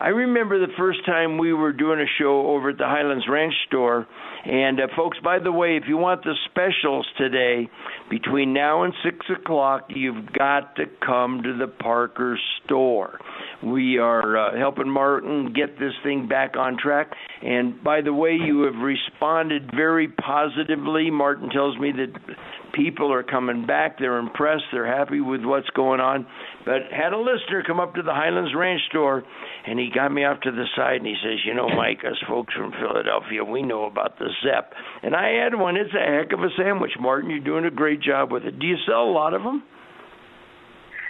[0.00, 3.52] I remember the first time we were doing a show over at the Highlands Ranch
[3.66, 4.06] store.
[4.46, 7.68] And uh, folks, by the way, if you want the specials today,
[8.08, 13.18] between now and six o'clock, you've got to come to the Parker store.
[13.62, 17.10] We are uh, helping Martin get this thing back on track.
[17.42, 21.10] And by the way, you have responded very positively.
[21.10, 22.36] Martin tells me that
[22.74, 23.98] people are coming back.
[23.98, 24.64] They're impressed.
[24.72, 26.26] They're happy with what's going on.
[26.64, 29.22] But had a listener come up to the Highlands Ranch store,
[29.66, 32.18] and he got me off to the side and he says, "You know, Mike, us
[32.28, 35.76] folks from Philadelphia, we know about the Zep." And I had one.
[35.76, 37.30] It's a heck of a sandwich, Martin.
[37.30, 38.58] You're doing a great job with it.
[38.58, 39.62] Do you sell a lot of them?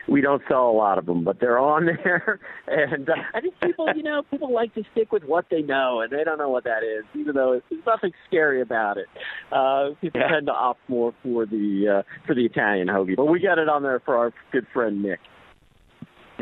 [0.08, 2.40] We don't sell a lot of them, but they're on there.
[2.66, 6.00] And uh, I think people, you know, people like to stick with what they know,
[6.00, 9.06] and they don't know what that is, even though there's nothing scary about it.
[9.52, 10.28] Uh, people yeah.
[10.28, 13.68] tend to opt more for the uh, for the Italian hoagie, but we got it
[13.68, 15.20] on there for our good friend Nick.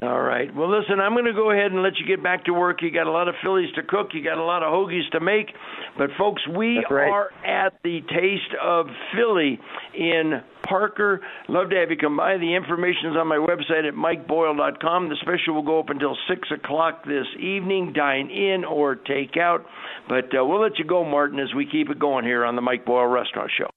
[0.02, 0.54] All right.
[0.54, 2.82] Well, listen, I'm going to go ahead and let you get back to work.
[2.82, 4.08] You got a lot of Phillies to cook.
[4.12, 5.46] You got a lot of hoagies to make.
[5.96, 7.08] But, folks, we right.
[7.08, 9.58] are at the Taste of Philly
[9.94, 11.20] in Parker.
[11.48, 12.36] Love to have you come by.
[12.36, 15.08] The information is on my website at mikeboyle.com.
[15.08, 17.92] The special will go up until 6 o'clock this evening.
[17.92, 19.64] Dine in or take out.
[20.08, 22.62] But uh, we'll let you go, Martin, as we keep it going here on the
[22.62, 23.70] Mike Boyle Restaurant Show.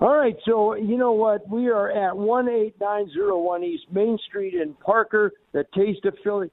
[0.00, 1.48] All right, so you know what?
[1.48, 6.50] We are at 18901 East Main Street in Parker, the Taste of Philly.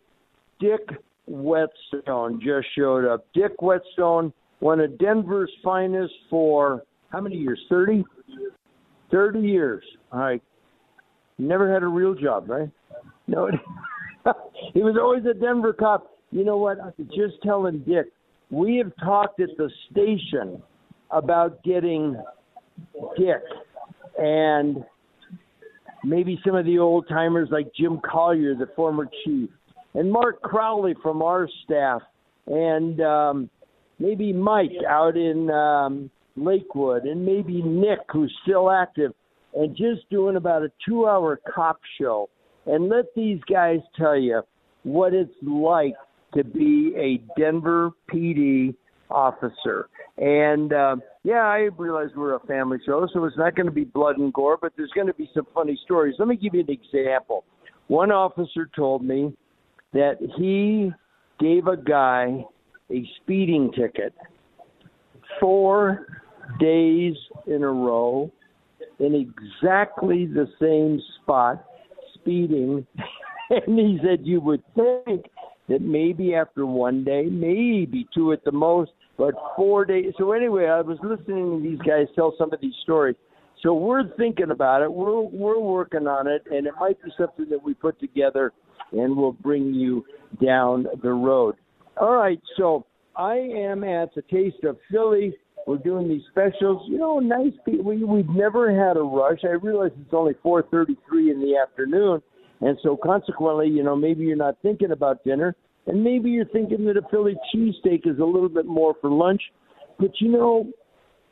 [0.59, 0.87] Dick
[1.27, 3.25] Whetstone just showed up.
[3.33, 7.59] Dick Whetstone, one of Denver's finest for how many years?
[7.69, 8.03] 30?
[9.11, 9.83] 30 years.
[10.11, 10.41] All right.
[11.37, 12.69] Never had a real job, right?
[13.27, 13.49] No.
[14.73, 16.17] he was always a Denver cop.
[16.31, 16.79] You know what?
[16.79, 18.07] I'm just telling Dick,
[18.49, 20.61] we have talked at the station
[21.11, 22.17] about getting
[23.17, 23.41] Dick
[24.17, 24.83] and
[26.03, 29.49] maybe some of the old timers like Jim Collier, the former chief,
[29.93, 32.01] and Mark Crowley from our staff,
[32.47, 33.49] and um,
[33.99, 39.13] maybe Mike out in um, Lakewood, and maybe Nick, who's still active,
[39.53, 42.29] and just doing about a two hour cop show.
[42.65, 44.41] And let these guys tell you
[44.83, 45.95] what it's like
[46.33, 48.73] to be a Denver PD
[49.11, 49.89] officer.
[50.17, 53.85] And uh, yeah, I realize we're a family show, so it's not going to be
[53.85, 56.15] blood and gore, but there's going to be some funny stories.
[56.19, 57.45] Let me give you an example.
[57.87, 59.33] One officer told me
[59.93, 60.91] that he
[61.39, 62.43] gave a guy
[62.91, 64.13] a speeding ticket
[65.39, 66.07] four
[66.59, 67.15] days
[67.47, 68.29] in a row
[68.99, 71.63] in exactly the same spot,
[72.15, 72.85] speeding.
[73.49, 75.25] and he said, You would think
[75.69, 80.13] that maybe after one day, maybe two at the most, but four days.
[80.17, 83.15] So anyway, I was listening to these guys tell some of these stories.
[83.61, 84.91] So we're thinking about it.
[84.91, 88.51] We're we're working on it, and it might be something that we put together,
[88.91, 90.05] and we'll bring you
[90.43, 91.55] down the road.
[91.97, 92.41] All right.
[92.57, 95.35] So I am at the Taste of Philly.
[95.65, 96.83] We're doing these specials.
[96.89, 97.85] You know, nice people.
[97.85, 99.39] We, we've never had a rush.
[99.43, 102.21] I realize it's only 4:33 in the afternoon,
[102.59, 105.55] and so consequently, you know, maybe you're not thinking about dinner.
[105.85, 109.41] And maybe you're thinking that a Philly cheesesteak is a little bit more for lunch.
[109.99, 110.71] But you know,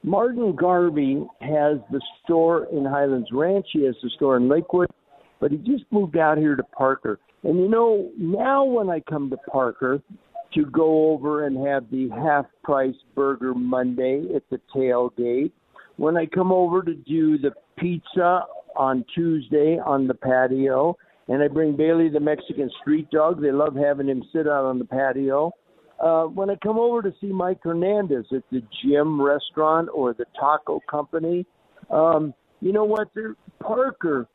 [0.03, 3.67] Martin Garvey has the store in Highlands Ranch.
[3.71, 4.89] He has the store in Lakewood.
[5.39, 7.19] But he just moved out here to Parker.
[7.43, 10.01] And you know, now when I come to Parker
[10.53, 15.51] to go over and have the half price burger Monday at the tailgate,
[15.97, 18.43] when I come over to do the pizza
[18.75, 23.41] on Tuesday on the patio, and I bring Bailey the Mexican street dog.
[23.41, 25.51] They love having him sit out on the patio.
[26.01, 30.25] Uh, when I come over to see Mike Hernandez at the Gym Restaurant or the
[30.39, 31.45] Taco Company,
[31.91, 33.09] um, you know what?
[33.13, 34.27] They're, Parker,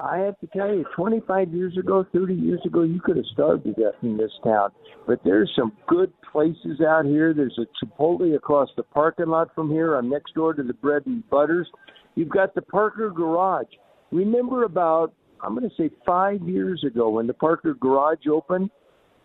[0.00, 3.64] I have to tell you, 25 years ago, 30 years ago, you could have starved
[3.64, 4.70] to death in this town.
[5.06, 7.32] But there's some good places out here.
[7.32, 9.94] There's a Chipotle across the parking lot from here.
[9.94, 11.68] I'm next door to the Bread and Butters.
[12.16, 13.68] You've got the Parker Garage.
[14.10, 15.12] Remember about
[15.44, 18.70] I'm going to say five years ago when the Parker Garage opened,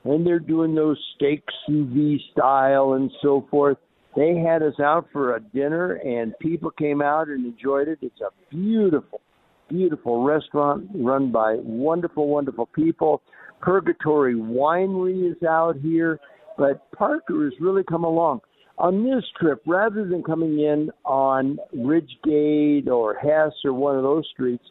[0.03, 3.77] and they're doing those steak sous vide style and so forth.
[4.15, 7.99] They had us out for a dinner, and people came out and enjoyed it.
[8.01, 9.21] It's a beautiful,
[9.69, 13.21] beautiful restaurant run by wonderful, wonderful people.
[13.61, 16.19] Purgatory Winery is out here,
[16.57, 18.41] but Parker has really come along.
[18.77, 24.27] On this trip, rather than coming in on Ridgegate or Hess or one of those
[24.33, 24.63] streets,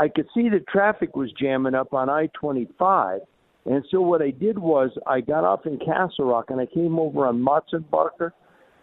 [0.00, 3.20] I could see that traffic was jamming up on I 25.
[3.66, 6.98] And so what I did was I got off in Castle Rock and I came
[6.98, 8.30] over on Motsenbocker,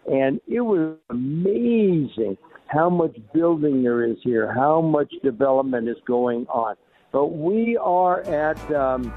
[0.06, 6.46] and it was amazing how much building there is here, how much development is going
[6.46, 6.76] on.
[7.10, 9.12] But we are at um,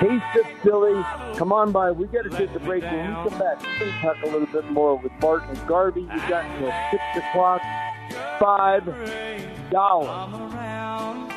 [0.00, 1.02] Taste of Philly.
[1.36, 1.90] Come on by.
[1.90, 2.82] We got to take a break.
[2.82, 6.02] When we come back, we're talk a little bit more with Martin Garvey.
[6.02, 7.60] We got until 6 o'clock.
[8.38, 8.84] Five
[9.70, 10.32] dollars.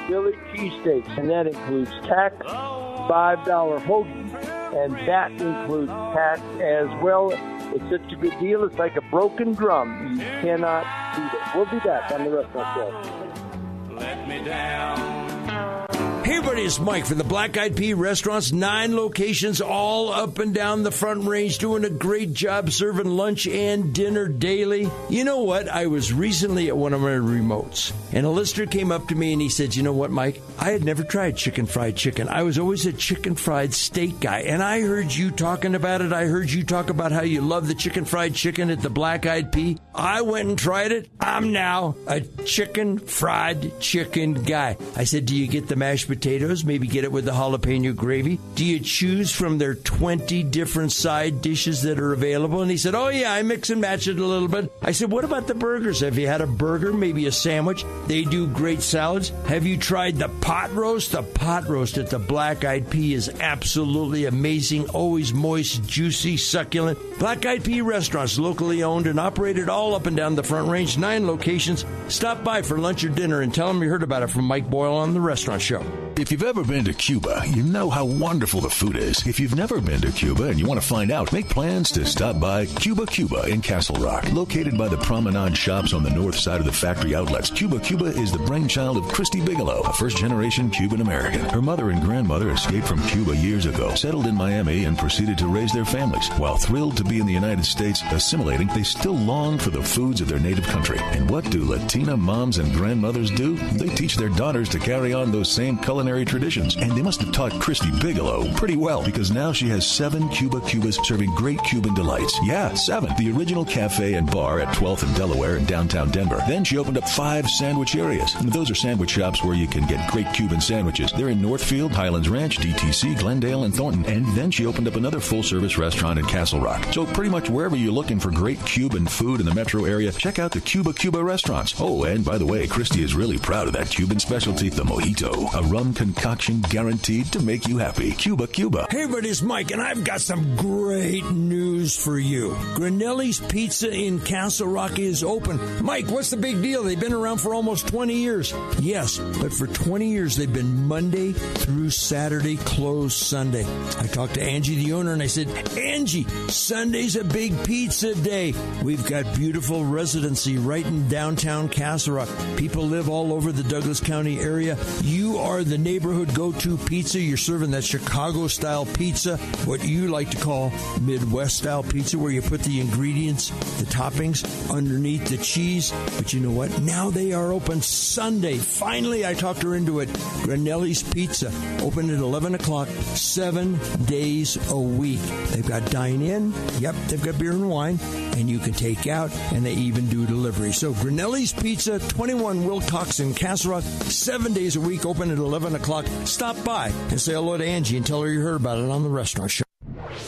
[0.08, 2.36] Philly cheesesteaks, and that includes tax.
[2.46, 4.34] Five dollar hoagie,
[4.76, 7.32] and that includes tax as well.
[7.76, 8.64] It's such a good deal.
[8.64, 10.12] It's like a broken drum.
[10.12, 11.56] You cannot beat it.
[11.56, 13.96] We'll be back on the restaurant show.
[13.96, 15.93] Let me down.
[16.24, 18.54] Hey everybody, it's Mike from the Black Eyed Pea Restaurants.
[18.54, 23.46] Nine locations all up and down the front range doing a great job serving lunch
[23.46, 24.90] and dinner daily.
[25.10, 25.68] You know what?
[25.68, 29.34] I was recently at one of my remotes and a listener came up to me
[29.34, 30.42] and he said, you know what, Mike?
[30.58, 32.30] I had never tried chicken fried chicken.
[32.30, 36.14] I was always a chicken fried steak guy and I heard you talking about it.
[36.14, 39.26] I heard you talk about how you love the chicken fried chicken at the Black
[39.26, 39.78] Eyed Pea.
[39.94, 41.10] I went and tried it.
[41.20, 44.78] I'm now a chicken fried chicken guy.
[44.96, 48.40] I said, do you get the mashed potatoes, maybe get it with the jalapeno gravy.
[48.54, 52.62] Do you choose from their 20 different side dishes that are available?
[52.62, 54.72] And he said, Oh, yeah, I mix and match it a little bit.
[54.82, 56.02] I said, What about the burgers?
[56.02, 57.84] Have you had a burger, maybe a sandwich?
[58.06, 59.30] They do great salads.
[59.48, 61.14] Have you tried the pot roast?
[61.14, 67.00] The pot roast at the Black Eyed Pea is absolutely amazing, always moist, juicy, succulent.
[67.18, 70.96] Black Eyed Pea restaurants, locally owned and operated all up and down the Front Range,
[70.98, 71.86] nine locations.
[72.08, 74.70] Stop by for lunch or dinner and tell them you heard about it from Mike
[74.70, 75.84] Boyle on the restaurant show.
[76.16, 79.26] If you've ever been to Cuba, you know how wonderful the food is.
[79.26, 82.06] If you've never been to Cuba and you want to find out, make plans to
[82.06, 84.32] stop by Cuba Cuba in Castle Rock.
[84.32, 88.06] Located by the promenade shops on the north side of the factory outlets, Cuba Cuba
[88.06, 91.42] is the brainchild of Christy Bigelow, a first generation Cuban American.
[91.50, 95.48] Her mother and grandmother escaped from Cuba years ago, settled in Miami, and proceeded to
[95.48, 96.30] raise their families.
[96.38, 100.22] While thrilled to be in the United States assimilating, they still long for the foods
[100.22, 101.00] of their native country.
[101.00, 103.58] And what do Latina moms and grandmothers do?
[103.58, 106.76] They teach their daughters to carry on those same culinary traditions.
[106.76, 110.60] And they must have taught Christy Bigelow pretty well because now she has seven Cuba
[110.60, 112.38] Cubas serving great Cuban delights.
[112.44, 113.12] Yeah, seven.
[113.18, 116.42] The original cafe and bar at 12th and Delaware in downtown Denver.
[116.48, 118.36] Then she opened up five sandwich areas.
[118.36, 121.12] And those are sandwich shops where you can get great Cuban sandwiches.
[121.12, 124.06] They're in Northfield, Highlands Ranch, DTC, Glendale, and Thornton.
[124.06, 126.86] And then she opened up another full service restaurant in Castle Rock.
[126.92, 130.40] So pretty much wherever you're looking for great Cuban food in the metro area, check
[130.40, 131.74] out the Cuba Cuba restaurants.
[131.80, 135.54] Oh, and by the way, Christy is really proud of that Cuban specialty, the mojito,
[135.54, 138.12] a rum concoction guaranteed to make you happy.
[138.12, 138.88] Cuba Cuba.
[138.90, 142.52] Hey, everybody, it's Mike, and I've got some great news for you.
[142.76, 145.60] Granelli's Pizza in Castle Rock is open.
[145.84, 146.84] Mike, what's the big deal?
[146.84, 148.54] They've been around for almost 20 years.
[148.80, 153.66] Yes, but for 20 years, they've been Monday through Saturday, closed Sunday.
[154.00, 158.54] I talked to Angie, the owner, and I said, Angie, Sunday's a big pizza day.
[158.84, 162.30] We've got beautiful residency right in downtown Castle Rock.
[162.58, 164.78] People live all over the Douglas County area.
[165.02, 167.20] You are the neighborhood go to pizza.
[167.20, 172.32] You're serving that Chicago style pizza, what you like to call Midwest style pizza, where
[172.32, 174.44] you put the ingredients, the toppings
[174.74, 175.92] underneath the cheese.
[176.18, 176.82] But you know what?
[176.82, 178.58] Now they are open Sunday.
[178.58, 180.10] Finally, I talked her into it.
[180.44, 185.22] Granelli's Pizza, open at 11 o'clock, seven days a week.
[185.50, 186.54] They've got dine in.
[186.80, 188.00] Yep, they've got beer and wine,
[188.38, 190.72] and you can take out, and they even do delivery.
[190.72, 196.06] So Granelli's Pizza, 21 Wilcox in Castle seven days a week, open at 11 o'clock.
[196.26, 199.04] Stop by and say hello to Angie and tell her you heard about it on
[199.04, 199.64] the restaurant show.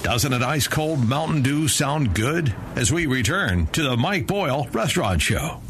[0.03, 2.53] Doesn't an ice cold Mountain Dew sound good?
[2.75, 5.61] As we return to the Mike Boyle Restaurant Show.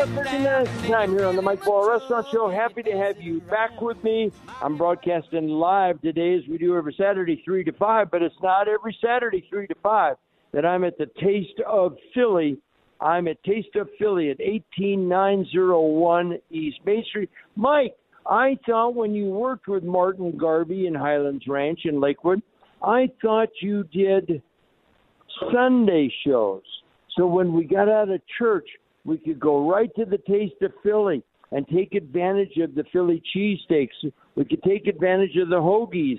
[0.00, 2.48] 10:30 minutes time here on the Mike Boyle Restaurant Show.
[2.48, 4.32] Happy to have you back with me.
[4.62, 8.66] I'm broadcasting live today as we do every Saturday, 3 to 5, but it's not
[8.66, 10.16] every Saturday, 3 to 5,
[10.52, 12.56] that I'm at the Taste of Philly.
[12.98, 17.28] I'm at Taste of Philly at 18901 East Main Street.
[17.54, 17.94] Mike,
[18.24, 22.40] I thought when you worked with Martin Garvey in Highlands Ranch in Lakewood,
[22.82, 24.40] I thought you did
[25.52, 26.62] Sunday shows.
[27.18, 28.66] So when we got out of church,
[29.04, 31.22] we could go right to the Taste of Philly
[31.52, 34.12] and take advantage of the Philly cheesesteaks.
[34.36, 36.18] We could take advantage of the hoagies.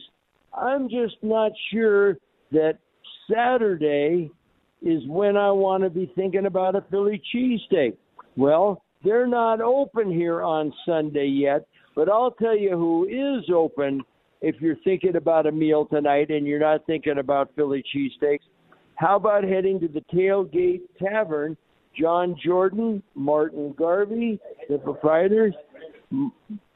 [0.54, 2.18] I'm just not sure
[2.52, 2.80] that
[3.32, 4.30] Saturday
[4.82, 7.96] is when I want to be thinking about a Philly cheesesteak.
[8.36, 11.66] Well, they're not open here on Sunday yet,
[11.96, 14.02] but I'll tell you who is open
[14.42, 18.40] if you're thinking about a meal tonight and you're not thinking about Philly cheesesteaks.
[18.96, 21.58] How about heading to the Tailgate Tavern?
[22.00, 24.40] John Jordan, Martin Garvey,
[24.70, 25.54] the proprietors.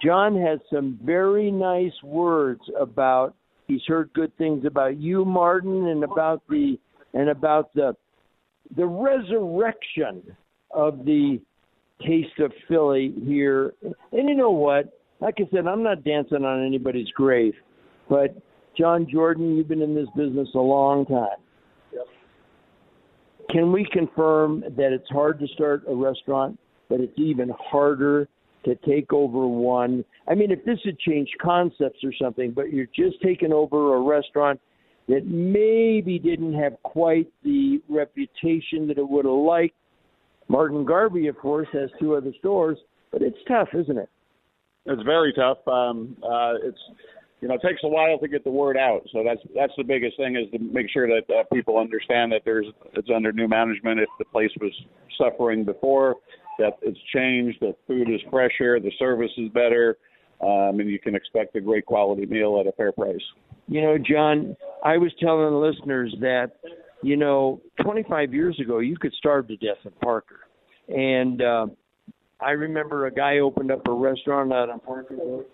[0.03, 3.35] John has some very nice words about.
[3.67, 6.77] He's heard good things about you, Martin, and about the
[7.13, 7.95] and about the
[8.75, 10.23] the resurrection
[10.71, 11.39] of the
[12.01, 13.73] taste of Philly here.
[14.11, 14.99] And you know what?
[15.21, 17.53] Like I said, I'm not dancing on anybody's grave,
[18.09, 18.35] but
[18.77, 21.37] John Jordan, you've been in this business a long time.
[23.51, 28.27] Can we confirm that it's hard to start a restaurant, but it's even harder
[28.65, 30.03] to take over one?
[30.27, 34.01] I mean, if this had changed concepts or something, but you're just taking over a
[34.01, 34.59] restaurant
[35.07, 39.75] that maybe didn't have quite the reputation that it would have liked.
[40.47, 42.77] Martin Garvey, of course, has two other stores,
[43.11, 44.09] but it's tough, isn't it?
[44.85, 45.59] It's very tough.
[45.67, 46.77] Um, uh, it's
[47.45, 49.83] you know it takes a while to get the word out, so that's that's the
[49.83, 53.47] biggest thing is to make sure that uh, people understand that there's it's under new
[53.47, 53.99] management.
[53.99, 54.71] If the place was
[55.15, 56.15] suffering before,
[56.57, 59.99] that it's changed, that food is fresher, the service is better,
[60.41, 63.21] um, and you can expect a great quality meal at a fair price.
[63.67, 66.53] You know, John, I was telling the listeners that,
[67.03, 70.39] you know, 25 years ago, you could starve to death in Parker.
[70.87, 71.67] And uh,
[72.39, 75.45] I remember a guy opened up a restaurant out on Parker Road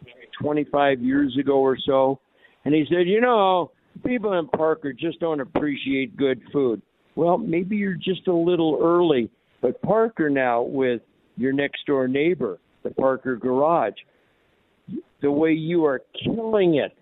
[0.41, 2.19] 25 years ago or so.
[2.65, 3.71] And he said, you know,
[4.05, 6.81] people in Parker just don't appreciate good food.
[7.15, 9.29] Well, maybe you're just a little early.
[9.61, 11.01] But Parker now, with
[11.37, 13.93] your next door neighbor, the Parker Garage,
[15.21, 16.93] the way you are killing it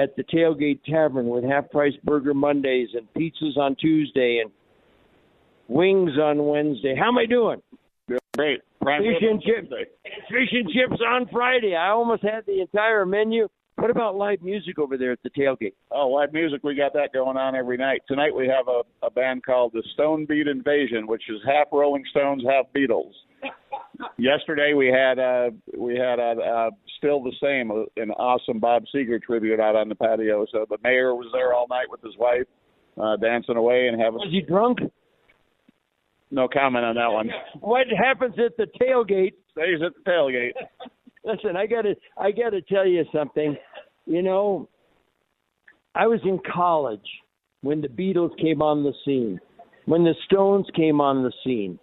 [0.00, 4.50] at the Tailgate Tavern with half price burger Mondays and pizzas on Tuesday and
[5.68, 6.96] wings on Wednesday.
[6.96, 7.62] How am I doing?
[8.36, 8.60] Great.
[8.80, 9.68] Prime fish and chips.
[9.68, 11.74] Fish and chips on Friday.
[11.74, 13.48] I almost had the entire menu.
[13.76, 15.72] What about live music over there at the tailgate?
[15.90, 18.02] Oh, live music, we got that going on every night.
[18.06, 22.04] Tonight we have a, a band called the Stone Beat Invasion, which is half Rolling
[22.10, 23.12] Stones, half Beatles.
[24.18, 29.20] Yesterday we had uh we had a, uh still the same an awesome Bob Seger
[29.20, 30.44] tribute out on the patio.
[30.52, 32.46] So the mayor was there all night with his wife,
[33.02, 34.18] uh dancing away and having.
[34.18, 34.80] Was he drunk?
[36.30, 37.30] No comment on that one.
[37.60, 40.52] What happens at the tailgate stays at the tailgate.
[41.24, 43.56] Listen, I got to I got to tell you something.
[44.06, 44.68] You know,
[45.94, 47.06] I was in college
[47.62, 49.38] when the Beatles came on the scene,
[49.86, 51.78] when the Stones came on the scene,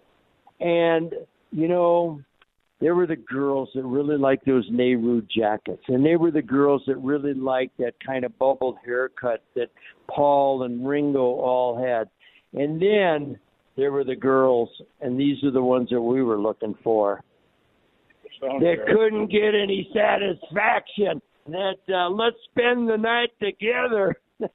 [0.59, 1.13] and
[1.51, 2.21] you know,
[2.79, 6.81] there were the girls that really liked those Nehru jackets, and they were the girls
[6.87, 9.69] that really liked that kind of bubbled haircut that
[10.09, 12.09] Paul and Ringo all had,
[12.59, 13.39] and then
[13.77, 14.69] there were the girls,
[15.01, 17.23] and these are the ones that we were looking for.
[18.41, 21.21] That couldn't get any satisfaction.
[21.47, 24.15] That uh, let's spend the night together.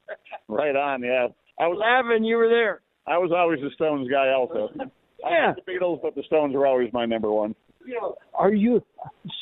[0.48, 1.28] right on, yeah.
[1.58, 2.24] I was laughing.
[2.24, 2.82] You were there.
[3.06, 4.68] I was always the Stones guy, also.
[5.24, 7.54] Yeah, the Beatles, but the Stones are always my number one.
[7.84, 8.82] You know, are you,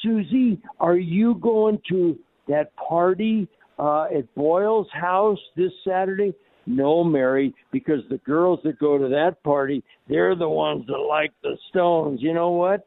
[0.02, 0.60] Susie?
[0.78, 2.18] Are you going to
[2.48, 6.34] that party uh, at Boyle's house this Saturday?
[6.70, 11.32] No, Mary, because the girls that go to that party, they're the ones that like
[11.42, 12.20] the Stones.
[12.22, 12.86] You know what?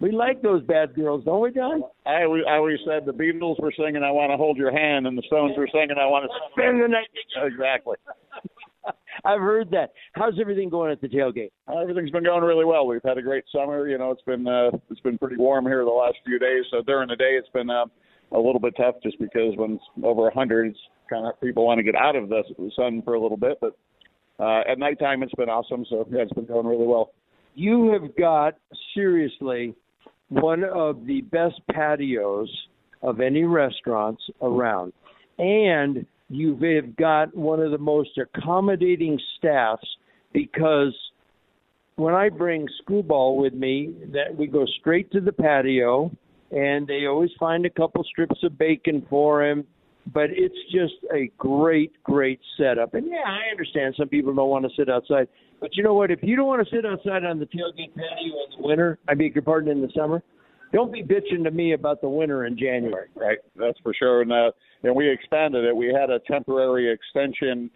[0.00, 1.82] We like those bad girls, don't we, John?
[2.06, 5.06] I always, I always said the Beatles were singing "I Want to Hold Your Hand"
[5.06, 7.08] and the Stones were singing "I Want to Spend the Night."
[7.44, 7.96] Exactly.
[9.24, 9.92] I've heard that.
[10.12, 11.50] How's everything going at the tailgate?
[11.68, 12.86] Everything's been going really well.
[12.86, 13.88] We've had a great summer.
[13.88, 16.64] You know, it's been uh, it's been pretty warm here the last few days.
[16.70, 17.86] So during the day, it's been uh,
[18.32, 21.66] a little bit tough just because when it's over a 100, it's kind of people
[21.66, 22.42] want to get out of the
[22.76, 23.58] sun for a little bit.
[23.60, 23.76] But
[24.38, 25.84] uh, at nighttime, it's been awesome.
[25.88, 27.10] So yeah, it's been going really well.
[27.54, 28.54] You have got
[28.94, 29.74] seriously
[30.28, 32.48] one of the best patios
[33.02, 34.92] of any restaurants around,
[35.38, 36.60] and you've
[36.96, 39.86] got one of the most accommodating staffs
[40.32, 40.94] because
[41.96, 46.12] when I bring Screwball with me, that we go straight to the patio,
[46.52, 49.64] and they always find a couple strips of bacon for him.
[50.12, 52.94] But it's just a great, great setup.
[52.94, 55.28] And yeah, I understand some people don't want to sit outside.
[55.60, 56.10] But you know what?
[56.10, 59.14] If you don't want to sit outside on the tailgate patio in the winter, I
[59.14, 60.22] beg your pardon, in the summer,
[60.72, 63.08] don't be bitching to me about the winter in January.
[63.14, 64.22] Right, that's for sure.
[64.22, 64.50] And uh,
[64.82, 65.74] and we expanded it.
[65.74, 67.70] We had a temporary extension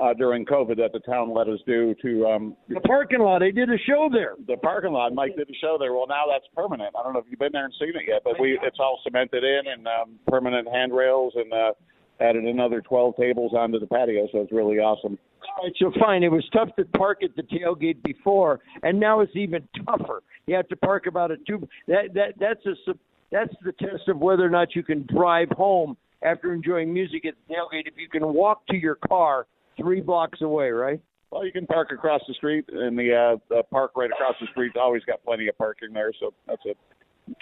[0.00, 3.40] uh, during COVID that the town let us do to um, the parking lot.
[3.40, 4.34] They did a show there.
[4.46, 5.14] The parking lot.
[5.14, 5.92] Mike did a show there.
[5.92, 6.94] Well, now that's permanent.
[6.98, 9.00] I don't know if you've been there and seen it yet, but we it's all
[9.04, 11.72] cemented in and um, permanent handrails and uh,
[12.20, 15.18] added another 12 tables onto the patio, so it's really awesome.
[15.56, 16.22] All right, so fine.
[16.22, 20.22] It was tough to park at the tailgate before, and now it's even tougher.
[20.46, 21.66] You have to park about a two.
[21.86, 22.94] That that that's a
[23.30, 27.34] that's the test of whether or not you can drive home after enjoying music at
[27.46, 27.86] the tailgate.
[27.86, 29.46] If you can walk to your car
[29.78, 31.00] three blocks away, right?
[31.30, 34.46] Well, you can park across the street, and the, uh, the park right across the
[34.50, 36.74] street's always got plenty of parking there, so that's a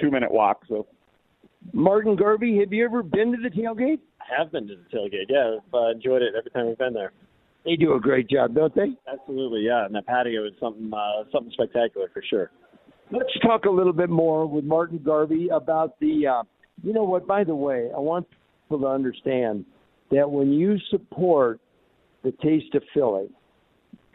[0.00, 0.62] two-minute walk.
[0.68, 0.86] So,
[1.72, 4.00] Martin Garvey, have you ever been to the tailgate?
[4.20, 5.26] I have been to the tailgate.
[5.28, 7.12] Yeah, I've uh, enjoyed it every time we've been there.
[7.64, 8.96] They do a great job, don't they?
[9.12, 9.86] Absolutely, yeah.
[9.86, 12.52] And the patio is something uh, something spectacular for sure.
[13.10, 16.26] Let's talk a little bit more with Martin Garvey about the.
[16.26, 16.42] Uh,
[16.84, 17.26] you know what?
[17.26, 18.28] By the way, I want
[18.64, 19.64] people to understand
[20.12, 21.60] that when you support
[22.26, 23.28] the Taste of Philly,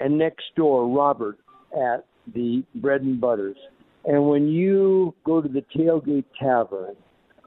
[0.01, 1.39] and next door Robert
[1.74, 2.05] at
[2.36, 3.55] the Bread and Butters,
[4.03, 6.97] and when you go to the Tailgate Tavern,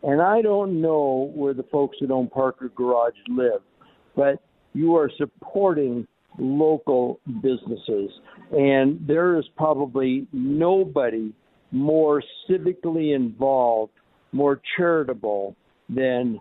[0.02, 3.60] and I don't know where the folks that own Parker Garage live,
[4.16, 4.42] but
[4.72, 6.06] you are supporting
[6.38, 8.10] local businesses.
[8.50, 11.32] And there is probably nobody
[11.72, 13.92] more civically involved,
[14.32, 15.56] more charitable
[15.88, 16.40] than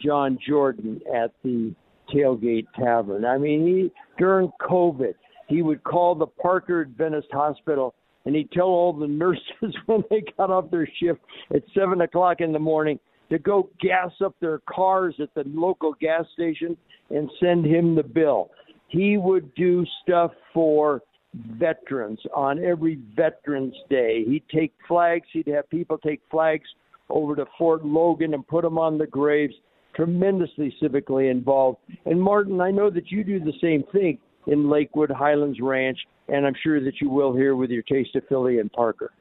[0.00, 1.74] John Jordan at the
[2.12, 3.24] Tailgate Tavern.
[3.24, 5.14] I mean, he during COVID,
[5.48, 7.94] he would call the Parker Adventist Hospital
[8.24, 11.20] and he'd tell all the nurses when they got off their shift
[11.54, 12.98] at seven o'clock in the morning
[13.30, 16.76] to go gas up their cars at the local gas station
[17.10, 18.50] and send him the bill.
[18.88, 21.02] He would do stuff for
[21.34, 24.24] veterans on every Veterans Day.
[24.24, 26.68] He'd take flags, he'd have people take flags
[27.08, 29.54] over to Fort Logan and put them on the graves.
[29.94, 31.78] Tremendously civically involved.
[32.04, 36.46] And Martin, I know that you do the same thing in Lakewood Highlands Ranch, and
[36.46, 39.12] I'm sure that you will here with your Taste of Philly and Parker.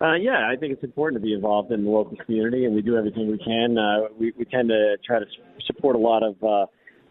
[0.00, 2.82] Uh, yeah, I think it's important to be involved in the local community, and we
[2.82, 3.78] do everything we can.
[3.78, 5.26] Uh, we, we tend to try to
[5.66, 6.66] support a lot of uh,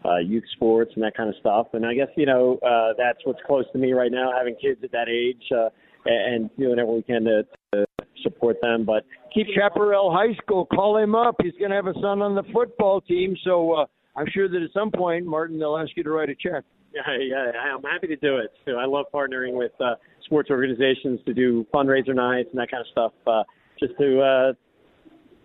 [0.06, 1.68] uh, youth sports and that kind of stuff.
[1.72, 4.80] And I guess you know uh, that's what's close to me right now, having kids
[4.84, 5.70] at that age uh,
[6.04, 7.86] and doing everything we can to, to
[8.22, 8.84] support them.
[8.84, 10.66] But keep Chaparral High School.
[10.66, 11.36] Call him up.
[11.42, 14.62] He's going to have a son on the football team, so uh, I'm sure that
[14.62, 16.64] at some point, Martin, they'll ask you to write a check.
[16.94, 18.52] Yeah, yeah, I'm happy to do it.
[18.66, 19.94] So I love partnering with uh,
[20.26, 23.44] sports organizations to do fundraiser nights and that kind of stuff, uh,
[23.80, 24.52] just to uh,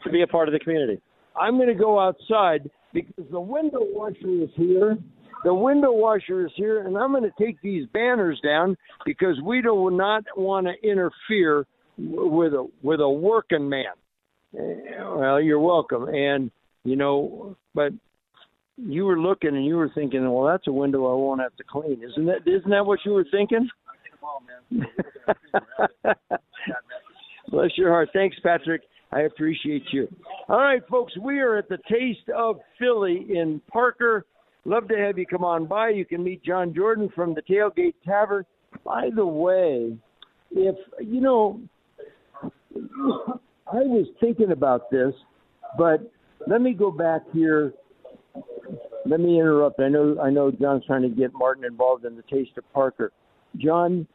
[0.04, 1.02] to be a part of the community.
[1.40, 4.98] I'm going to go outside because the window washer is here.
[5.44, 8.76] The window washer is here, and I'm going to take these banners down
[9.06, 11.66] because we do not want to interfere
[11.98, 13.86] with a with a working man.
[14.54, 16.52] Well, you're welcome, and
[16.84, 17.92] you know, but
[18.78, 21.64] you were looking and you were thinking, well, that's a window I won't have to
[21.64, 22.02] clean.
[22.04, 23.68] Isn't that isn't that what you were thinking?
[27.50, 28.10] Bless your heart.
[28.14, 28.82] Thanks, Patrick.
[29.12, 30.08] I appreciate you.
[30.50, 34.26] All right, folks, we are at the Taste of Philly in Parker.
[34.66, 35.90] Love to have you come on by.
[35.90, 38.46] You can meet John Jordan from the Tailgate Tavern.
[38.84, 39.98] By the way,
[40.52, 41.62] if you know,
[43.72, 45.14] I was thinking about this,
[45.78, 46.12] but
[46.48, 47.74] let me go back here
[49.08, 49.80] let me interrupt.
[49.80, 53.12] I know I know John's trying to get Martin involved in the Taste of Parker.
[53.58, 54.08] John,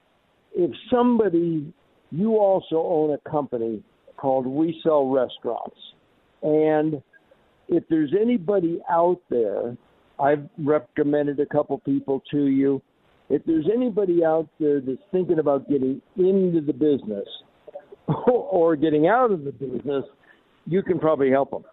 [0.55, 1.73] if somebody
[2.11, 3.83] you also own a company
[4.17, 5.77] called We Sell Restaurants,
[6.43, 7.03] and
[7.69, 9.77] if there's anybody out there,
[10.21, 12.83] I've recommended a couple people to you.
[13.31, 17.27] If there's anybody out there that's thinking about getting into the business
[18.27, 20.05] or getting out of the business,
[20.67, 21.65] you can probably help them.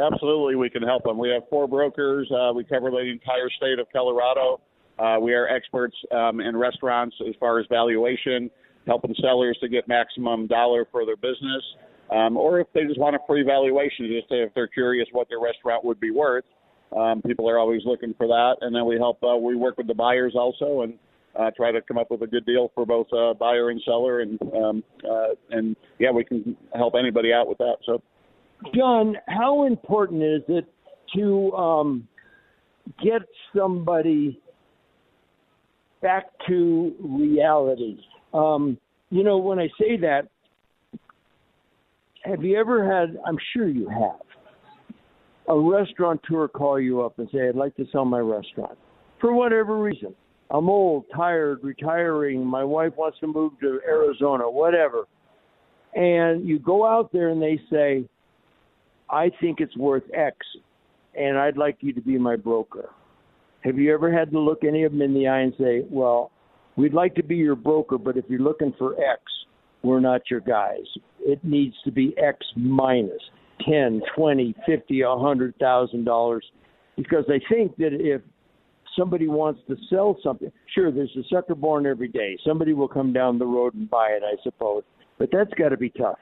[0.00, 1.18] Absolutely, we can help them.
[1.18, 2.30] We have four brokers.
[2.30, 4.60] Uh, we cover the entire state of Colorado.
[4.98, 8.50] Uh, we are experts um, in restaurants as far as valuation,
[8.86, 11.62] helping sellers to get maximum dollar for their business,
[12.12, 15.40] um, or if they just want a free valuation, just if they're curious what their
[15.40, 16.44] restaurant would be worth.
[16.96, 19.22] Um, people are always looking for that, and then we help.
[19.22, 20.94] Uh, we work with the buyers also, and
[21.38, 24.20] uh, try to come up with a good deal for both uh, buyer and seller,
[24.20, 27.76] and um, uh, and yeah, we can help anybody out with that.
[27.84, 28.02] So.
[28.74, 30.66] John, how important is it
[31.16, 32.08] to um,
[33.02, 33.22] get
[33.56, 34.38] somebody
[36.02, 37.98] back to reality?
[38.34, 38.78] Um,
[39.10, 40.28] you know, when I say that,
[42.22, 44.20] have you ever had, I'm sure you have,
[45.48, 48.78] a restaurateur call you up and say, I'd like to sell my restaurant
[49.20, 50.14] for whatever reason?
[50.50, 55.04] I'm old, tired, retiring, my wife wants to move to Arizona, whatever.
[55.94, 58.08] And you go out there and they say,
[59.08, 60.36] I think it's worth X,
[61.16, 62.90] and I'd like you to be my broker.
[63.62, 66.30] Have you ever had to look any of them in the eye and say, well,
[66.76, 69.20] we'd like to be your broker, but if you're looking for X,
[69.82, 70.86] we're not your guys.
[71.20, 73.20] It needs to be X minus
[73.68, 76.44] ten, twenty, fifty, a hundred thousand dollars,
[76.96, 78.22] because I think that if
[78.98, 82.36] somebody wants to sell something, sure, there's a sucker born every day.
[82.46, 84.82] Somebody will come down the road and buy it, I suppose,
[85.18, 86.18] but that's got to be tough.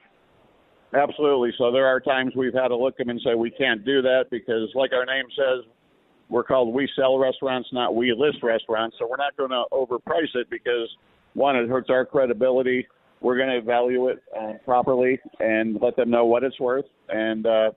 [0.94, 1.50] Absolutely.
[1.58, 4.24] So there are times we've had to look them and say we can't do that
[4.30, 5.70] because, like our name says,
[6.30, 8.96] we're called We Sell Restaurants, not We List Restaurants.
[8.98, 10.88] So we're not going to overprice it because
[11.34, 12.86] one, it hurts our credibility.
[13.20, 16.84] We're going to value it uh, properly and let them know what it's worth.
[17.08, 17.70] And uh,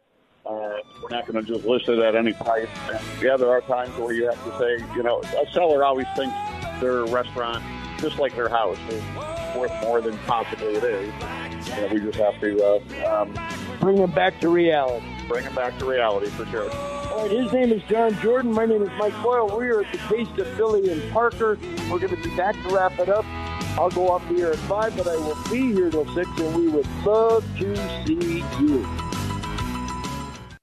[0.46, 2.68] uh, we're not going to just list it at any price.
[2.92, 6.08] And yeah, there are times where you have to say, you know, a seller always
[6.16, 6.36] thinks
[6.80, 7.64] their restaurant,
[8.00, 9.04] just like their house, is
[9.56, 11.14] worth more than possibly it is.
[11.68, 15.06] You know, we just have to uh, um, bring them back to reality.
[15.28, 16.72] Bring them back to reality for sure.
[16.72, 18.52] All right, his name is John Jordan.
[18.52, 19.58] My name is Mike Boyle.
[19.58, 21.60] We are at the Taste of Philly in Parker.
[21.90, 23.26] We're going to be back to wrap it up.
[23.78, 26.56] I'll go off the air at 5, but I will be here till 6, and
[26.56, 27.76] we would love to
[28.06, 29.11] see you.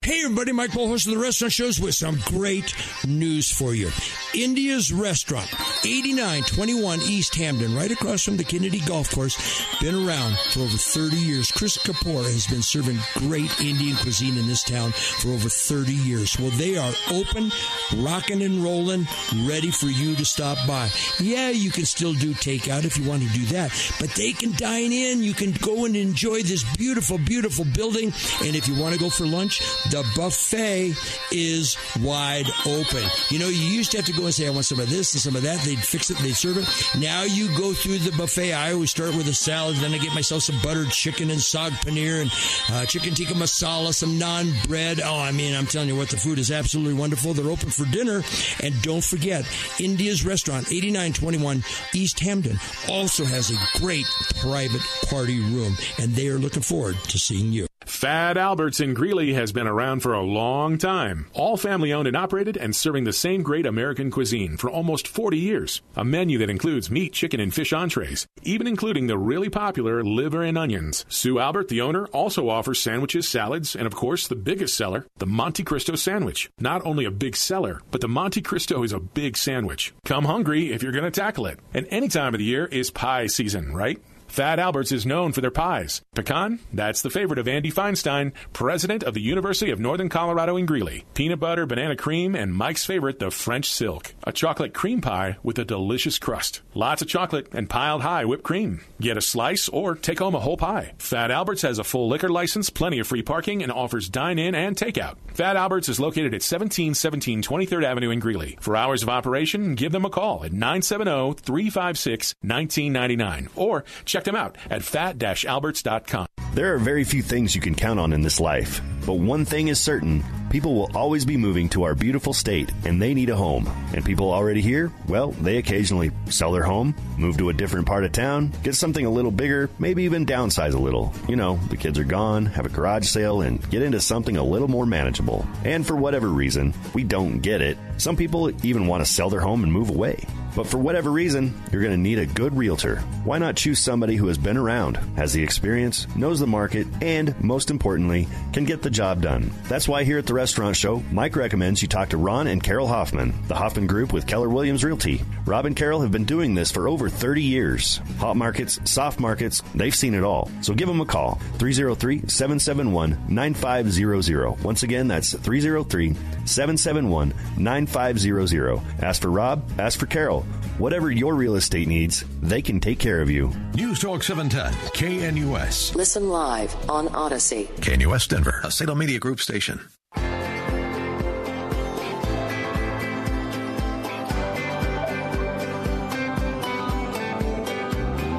[0.09, 2.75] Hey, everybody, Mike Boyle, host of the Restaurant Shows, with some great
[3.07, 3.91] news for you.
[4.35, 5.53] India's Restaurant,
[5.85, 9.37] 8921 East Hampden, right across from the Kennedy Golf Course.
[9.83, 11.53] Been around for over 30 years.
[11.53, 16.39] Chris Kapoor has been serving great Indian cuisine in this town for over 30 years.
[16.39, 17.53] Well, they are open,
[17.99, 19.07] rocking and rolling,
[19.45, 20.89] ready for you to stop by.
[21.21, 24.53] Yeah, you can still do takeout if you want to do that, but they can
[24.53, 25.23] dine in.
[25.23, 28.15] You can go and enjoy this beautiful, beautiful building.
[28.41, 30.95] And if you want to go for lunch, the buffet
[31.33, 33.03] is wide open.
[33.31, 35.15] You know, you used to have to go and say, I want some of this
[35.15, 35.61] and some of that.
[35.65, 36.99] They'd fix it, they'd serve it.
[36.99, 38.53] Now you go through the buffet.
[38.53, 41.71] I always start with a salad, then I get myself some buttered chicken and saag
[41.85, 42.31] paneer and
[42.71, 45.01] uh, chicken tikka masala, some naan bread.
[45.01, 47.35] Oh, I mean, I'm telling you what, the food is absolutely wonderful.
[47.35, 48.23] They're open for dinner.
[48.63, 49.47] And don't forget,
[49.79, 51.63] India's Restaurant, 8921
[51.95, 54.07] East Hampden, also has a great
[54.41, 55.77] private party room.
[55.99, 57.68] And they are looking forward to seeing you.
[57.99, 61.27] Fat Alberts in Greeley has been around for a long time.
[61.33, 65.37] All family owned and operated and serving the same great American cuisine for almost 40
[65.37, 65.83] years.
[65.97, 70.45] A menu that includes meat, chicken, and fish entrees, even including the really popular liver
[70.45, 71.07] and onions.
[71.09, 75.27] Sue Albert, the owner, also offers sandwiches, salads, and of course, the biggest seller, the
[75.27, 76.49] Monte Cristo sandwich.
[76.61, 79.93] Not only a big seller, but the Monte Cristo is a big sandwich.
[80.05, 81.59] Come hungry if you're going to tackle it.
[81.75, 84.01] And any time of the year is pie season, right?
[84.29, 86.03] Fat Alberts is known for their pies.
[86.15, 90.67] Pecan, that's the favorite of Andy Feinstein, president of the University of Northern Colorado in
[90.67, 91.05] Greeley.
[91.15, 94.15] Peanut butter, banana cream, and Mike's favorite, the French silk.
[94.25, 96.63] A chocolate cream pie with a delicious crust.
[96.75, 98.81] Lots of chocolate and piled high whipped cream.
[99.01, 100.93] Get a slice or take home a whole pie.
[100.99, 104.55] Fat Alberts has a full liquor license, plenty of free parking, and offers dine in
[104.55, 105.17] and takeout.
[105.35, 108.59] Fat Alberts is located at 1717 23rd Avenue in Greeley.
[108.61, 114.37] For hours of operation, give them a call at 970 356 1999 or check them
[114.37, 116.27] out at fat-alberts.com.
[116.55, 119.69] There are very few things you can count on in this life, but one thing
[119.69, 123.37] is certain people will always be moving to our beautiful state and they need a
[123.37, 123.69] home.
[123.95, 128.05] And people already here, well, they occasionally sell their home, move to a different part
[128.05, 131.13] of town, get something a little bigger, maybe even downsize a little.
[131.29, 134.43] You know, the kids are gone, have a garage sale, and get into something a
[134.43, 135.47] little more manageable.
[135.65, 137.77] And for whatever reason, we don't get it.
[137.99, 140.25] Some people even want to sell their home and move away.
[140.59, 142.97] But for whatever reason, you're going to need a good realtor.
[143.23, 147.41] Why not choose somebody who has been around, has the experience, knows the market, and
[147.41, 149.53] most importantly, can get the job done?
[149.69, 152.89] That's why here at the Restaurant Show, Mike recommends you talk to Ron and Carol
[152.89, 155.23] Hoffman, the Hoffman Group with Keller Williams Realty.
[155.47, 158.01] Rob and Carol have been doing this for over 30 years.
[158.19, 160.51] Hot markets, soft markets, they've seen it all.
[160.63, 164.65] So give them a call 303 771 9500.
[164.65, 166.15] Once again, that's 303
[166.47, 168.81] 771 9500.
[169.01, 170.45] Ask for Rob, ask for Carol.
[170.79, 173.53] Whatever your real estate needs, they can take care of you.
[173.75, 175.95] News Talk 710, KNUS.
[175.95, 177.69] Listen live on Odyssey.
[177.81, 179.81] KNUS Denver, a Salem Media Group station.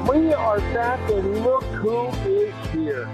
[0.08, 3.08] We are back, and look who is here.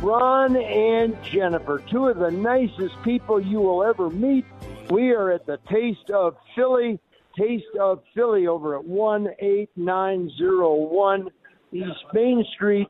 [0.00, 4.44] Ron and Jennifer, two of the nicest people you will ever meet.
[4.90, 7.00] We are at the Taste of Philly,
[7.38, 11.28] Taste of Philly over at 18901
[11.72, 12.88] East Main Street.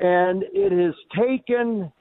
[0.00, 1.92] And it has taken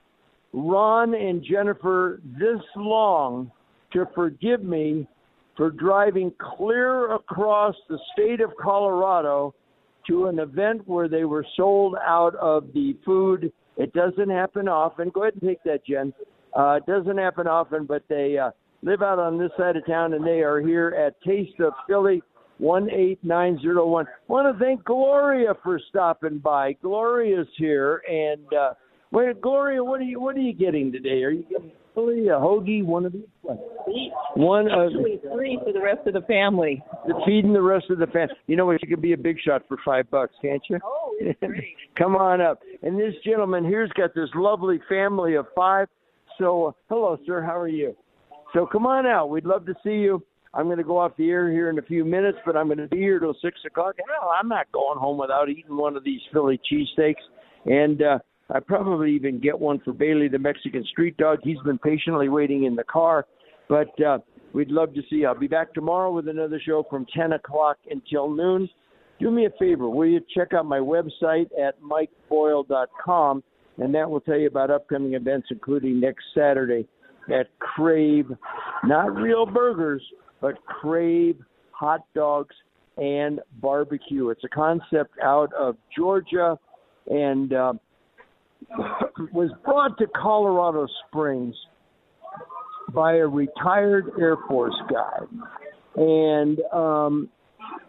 [0.54, 3.52] Ron and Jennifer this long
[3.94, 5.08] to forgive me
[5.58, 9.54] for driving clear across the state of Colorado
[10.08, 13.52] to an event where they were sold out of the food.
[13.78, 15.10] It doesn't happen often.
[15.10, 16.14] Go ahead and take that, Jen.
[16.58, 18.52] Uh, it doesn't happen often, but they uh,
[18.84, 22.22] live out on this side of town, and they are here at Taste of Philly.
[22.60, 24.06] 18901.
[24.28, 26.74] Want to thank Gloria for stopping by.
[26.74, 28.74] Gloria's here, and uh,
[29.12, 31.24] wait, Gloria, what are you what are you getting today?
[31.24, 33.24] Are you getting Philly, a hoagie, one of these?
[34.36, 36.84] One of Actually, three for the rest of the family.
[37.26, 38.36] feeding the rest of the family.
[38.48, 38.82] You know what?
[38.82, 40.80] You could be a big shot for five bucks, can't you?
[40.86, 41.76] Oh, it's great.
[41.98, 42.60] Come on up.
[42.84, 45.88] And this gentleman here's got this lovely family of five.
[46.38, 47.42] So, uh, hello, sir.
[47.42, 47.96] How are you?
[48.54, 49.30] So, come on out.
[49.30, 50.24] We'd love to see you.
[50.54, 52.80] I'm going to go off the air here in a few minutes, but I'm going
[52.80, 53.96] to be here till six o'clock.
[53.98, 57.22] Hell, I'm not going home without eating one of these Philly cheesesteaks.
[57.66, 61.40] And uh, I probably even get one for Bailey, the Mexican street dog.
[61.44, 63.26] He's been patiently waiting in the car,
[63.70, 64.20] but uh,
[64.54, 65.28] we'd love to see you.
[65.28, 68.70] I'll be back tomorrow with another show from 10 o'clock until noon.
[69.22, 73.44] Do me a favor, will you check out my website at mikeboyle.com,
[73.78, 76.88] and that will tell you about upcoming events, including next Saturday
[77.30, 78.32] at Crave,
[78.84, 80.04] not real burgers,
[80.40, 81.38] but Crave
[81.72, 82.56] hot dogs
[82.98, 84.30] and barbecue.
[84.30, 86.58] It's a concept out of Georgia,
[87.08, 87.74] and uh,
[89.34, 91.56] was brought to Colorado Springs
[92.94, 95.20] by a retired Air Force guy
[95.96, 97.30] and um,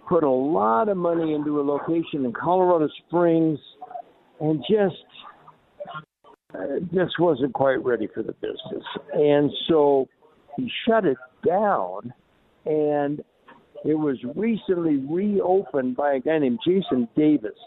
[0.09, 3.59] put a lot of money into a location in Colorado Springs
[4.41, 4.97] and just
[6.94, 8.84] just wasn't quite ready for the business.
[9.12, 10.09] And so
[10.57, 12.12] he shut it down
[12.64, 13.22] and
[13.84, 17.59] it was recently reopened by a guy named Jason Davis.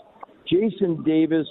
[0.47, 1.47] Jason Davis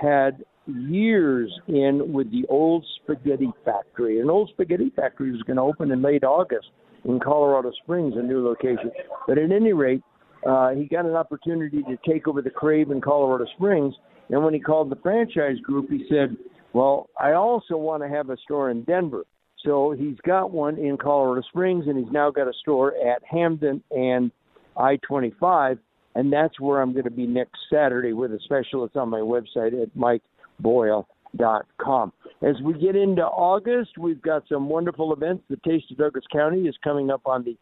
[0.00, 4.20] had years in with the old spaghetti factory.
[4.20, 6.68] An old spaghetti factory was going to open in late August
[7.04, 8.90] in Colorado Springs, a new location.
[9.28, 10.02] But at any rate,
[10.48, 13.94] uh, he got an opportunity to take over the Crave in Colorado Springs.
[14.30, 16.36] And when he called the franchise group, he said,
[16.76, 19.24] Well, I also want to have a store in Denver.
[19.64, 23.82] So he's got one in Colorado Springs, and he's now got a store at Hampden
[23.92, 24.30] and
[24.76, 25.78] I 25.
[26.16, 28.84] And that's where I'm going to be next Saturday with a special.
[28.84, 32.12] It's on my website at mikeboyle.com.
[32.42, 35.44] As we get into August, we've got some wonderful events.
[35.48, 37.56] The Taste of Douglas County is coming up on the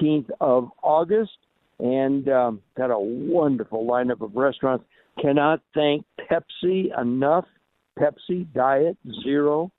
[0.00, 1.36] 18th of August,
[1.78, 4.86] and um, got a wonderful lineup of restaurants.
[5.20, 7.44] Cannot thank Pepsi enough.
[8.00, 9.70] Pepsi Diet Zero,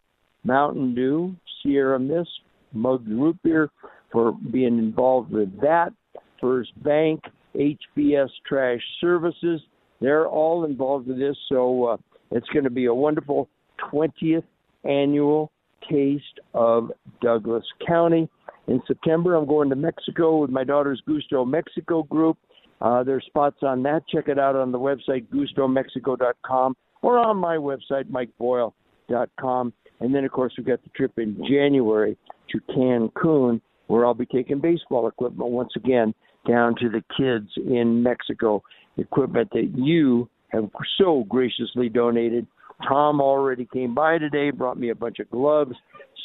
[0.43, 2.29] Mountain Dew, Sierra Mist,
[2.73, 3.69] Mug Root Beer
[4.11, 5.91] for being involved with that.
[6.39, 7.21] First Bank,
[7.55, 9.61] HBS Trash Services,
[9.99, 11.37] they're all involved with this.
[11.49, 11.97] So uh,
[12.31, 13.47] it's going to be a wonderful
[13.91, 14.43] 20th
[14.83, 15.51] annual
[15.89, 16.91] Taste of
[17.21, 18.29] Douglas County.
[18.67, 22.37] In September, I'm going to Mexico with my daughter's Gusto Mexico group.
[22.79, 24.03] Uh, there's spots on that.
[24.07, 29.73] Check it out on the website, gustomexico.com, or on my website, mikeboyle.com.
[29.99, 32.17] And then, of course, we've got the trip in January
[32.49, 36.13] to Cancun, where I'll be taking baseball equipment once again
[36.47, 38.63] down to the kids in Mexico.
[38.97, 42.45] Equipment that you have so graciously donated.
[42.87, 45.75] Tom already came by today, brought me a bunch of gloves.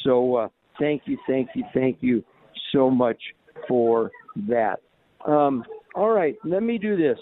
[0.03, 0.47] So uh,
[0.79, 2.23] thank you, thank you, thank you
[2.73, 3.17] so much
[3.67, 4.11] for
[4.47, 4.77] that.
[5.25, 5.63] Um,
[5.95, 7.17] all right, let me do this.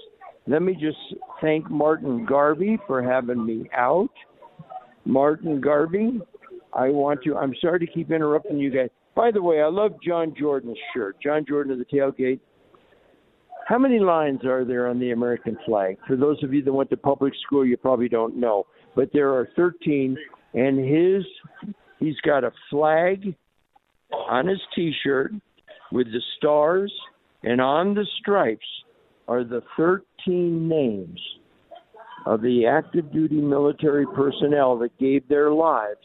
[0.47, 0.97] Let me just
[1.41, 4.11] thank Martin Garvey for having me out.
[5.03, 6.19] Martin Garvey,
[6.73, 8.89] I want to, I'm sorry to keep interrupting you guys.
[9.15, 11.17] By the way, I love John Jordan's shirt.
[11.21, 12.39] John Jordan of the tailgate.
[13.67, 15.97] How many lines are there on the American flag?
[16.05, 19.33] For those of you that went to public school, you probably don't know, but there
[19.33, 20.15] are 13.
[20.53, 21.25] And his,
[21.99, 23.35] he's got a flag
[24.11, 25.31] on his T-shirt
[25.91, 26.93] with the stars,
[27.43, 28.65] and on the stripes
[29.27, 31.19] are the 13 names
[32.25, 35.97] of the active duty military personnel that gave their lives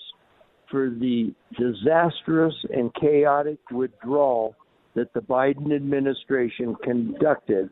[0.70, 4.54] for the disastrous and chaotic withdrawal
[4.94, 7.70] that the Biden administration conducted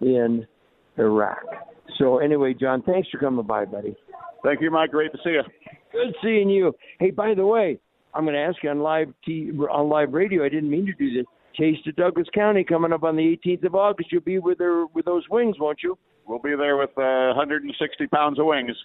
[0.00, 0.46] in
[0.98, 1.42] Iraq.
[1.98, 3.96] So, anyway, John, thanks for coming by, buddy.
[4.42, 4.90] Thank you, Mike.
[4.90, 5.42] Great to see you.
[5.92, 6.72] Good seeing you.
[6.98, 7.78] Hey, by the way,
[8.14, 10.44] I'm going to ask you on live t- on live radio.
[10.44, 11.26] I didn't mean to do this.
[11.58, 14.12] Taste of Douglas County coming up on the 18th of August.
[14.12, 15.98] You'll be with her with those wings, won't you?
[16.26, 18.76] We'll be there with uh, 160 pounds of wings.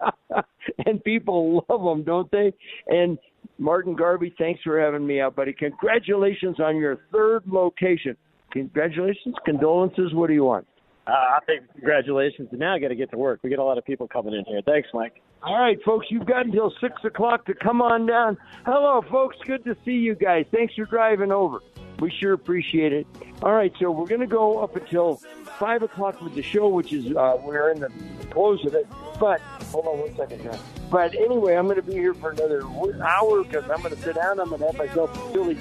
[0.86, 2.52] and people love them, don't they?
[2.86, 3.18] And
[3.58, 5.52] Martin Garvey, thanks for having me out, buddy.
[5.52, 8.16] Congratulations on your third location.
[8.52, 10.14] Congratulations, condolences.
[10.14, 10.66] What do you want?
[11.06, 12.48] Uh, I think congratulations.
[12.50, 13.40] And now I got to get to work.
[13.42, 14.60] We get a lot of people coming in here.
[14.64, 15.20] Thanks, Mike.
[15.42, 18.36] All right, folks, you've got until 6 o'clock to come on down.
[18.64, 19.36] Hello, folks.
[19.46, 20.44] Good to see you guys.
[20.52, 21.60] Thanks for driving over.
[22.00, 23.06] We sure appreciate it.
[23.42, 25.20] All right, so we're going to go up until
[25.58, 27.90] 5 o'clock with the show, which is, uh, we're in the
[28.30, 28.86] close of it.
[29.18, 29.40] But,
[29.72, 30.58] hold on one second, John.
[30.90, 32.62] But anyway, I'm going to be here for another
[33.02, 34.40] hour because I'm going to sit down.
[34.40, 35.58] I'm going to have myself a Philly.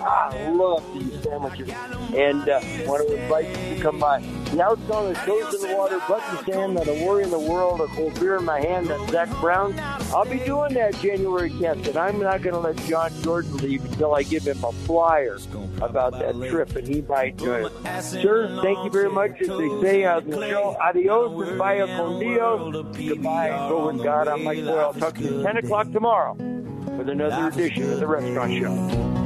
[0.00, 1.70] I love these sandwiches,
[2.14, 4.20] and uh, want to invite you to come by.
[4.20, 6.00] The outcome is toes in the water, in
[6.36, 8.88] the sand, not a worry in the world, a cold beer in my hand.
[8.88, 9.78] That's Zac Brown.
[10.14, 13.84] I'll be doing that January 10th, and I'm not going to let John Jordan leave
[13.84, 15.38] until I give him a flyer
[15.80, 18.10] about that trip, and he might join us.
[18.10, 19.25] Sir, thank you very much.
[19.26, 22.86] As they say on the show, adios and vaya con Dios.
[22.96, 24.28] Goodbye and go with God.
[24.28, 24.78] I'm Mike Boyle.
[24.78, 29.16] I'll talk to you at 10 o'clock tomorrow with another edition of The Restaurant Show.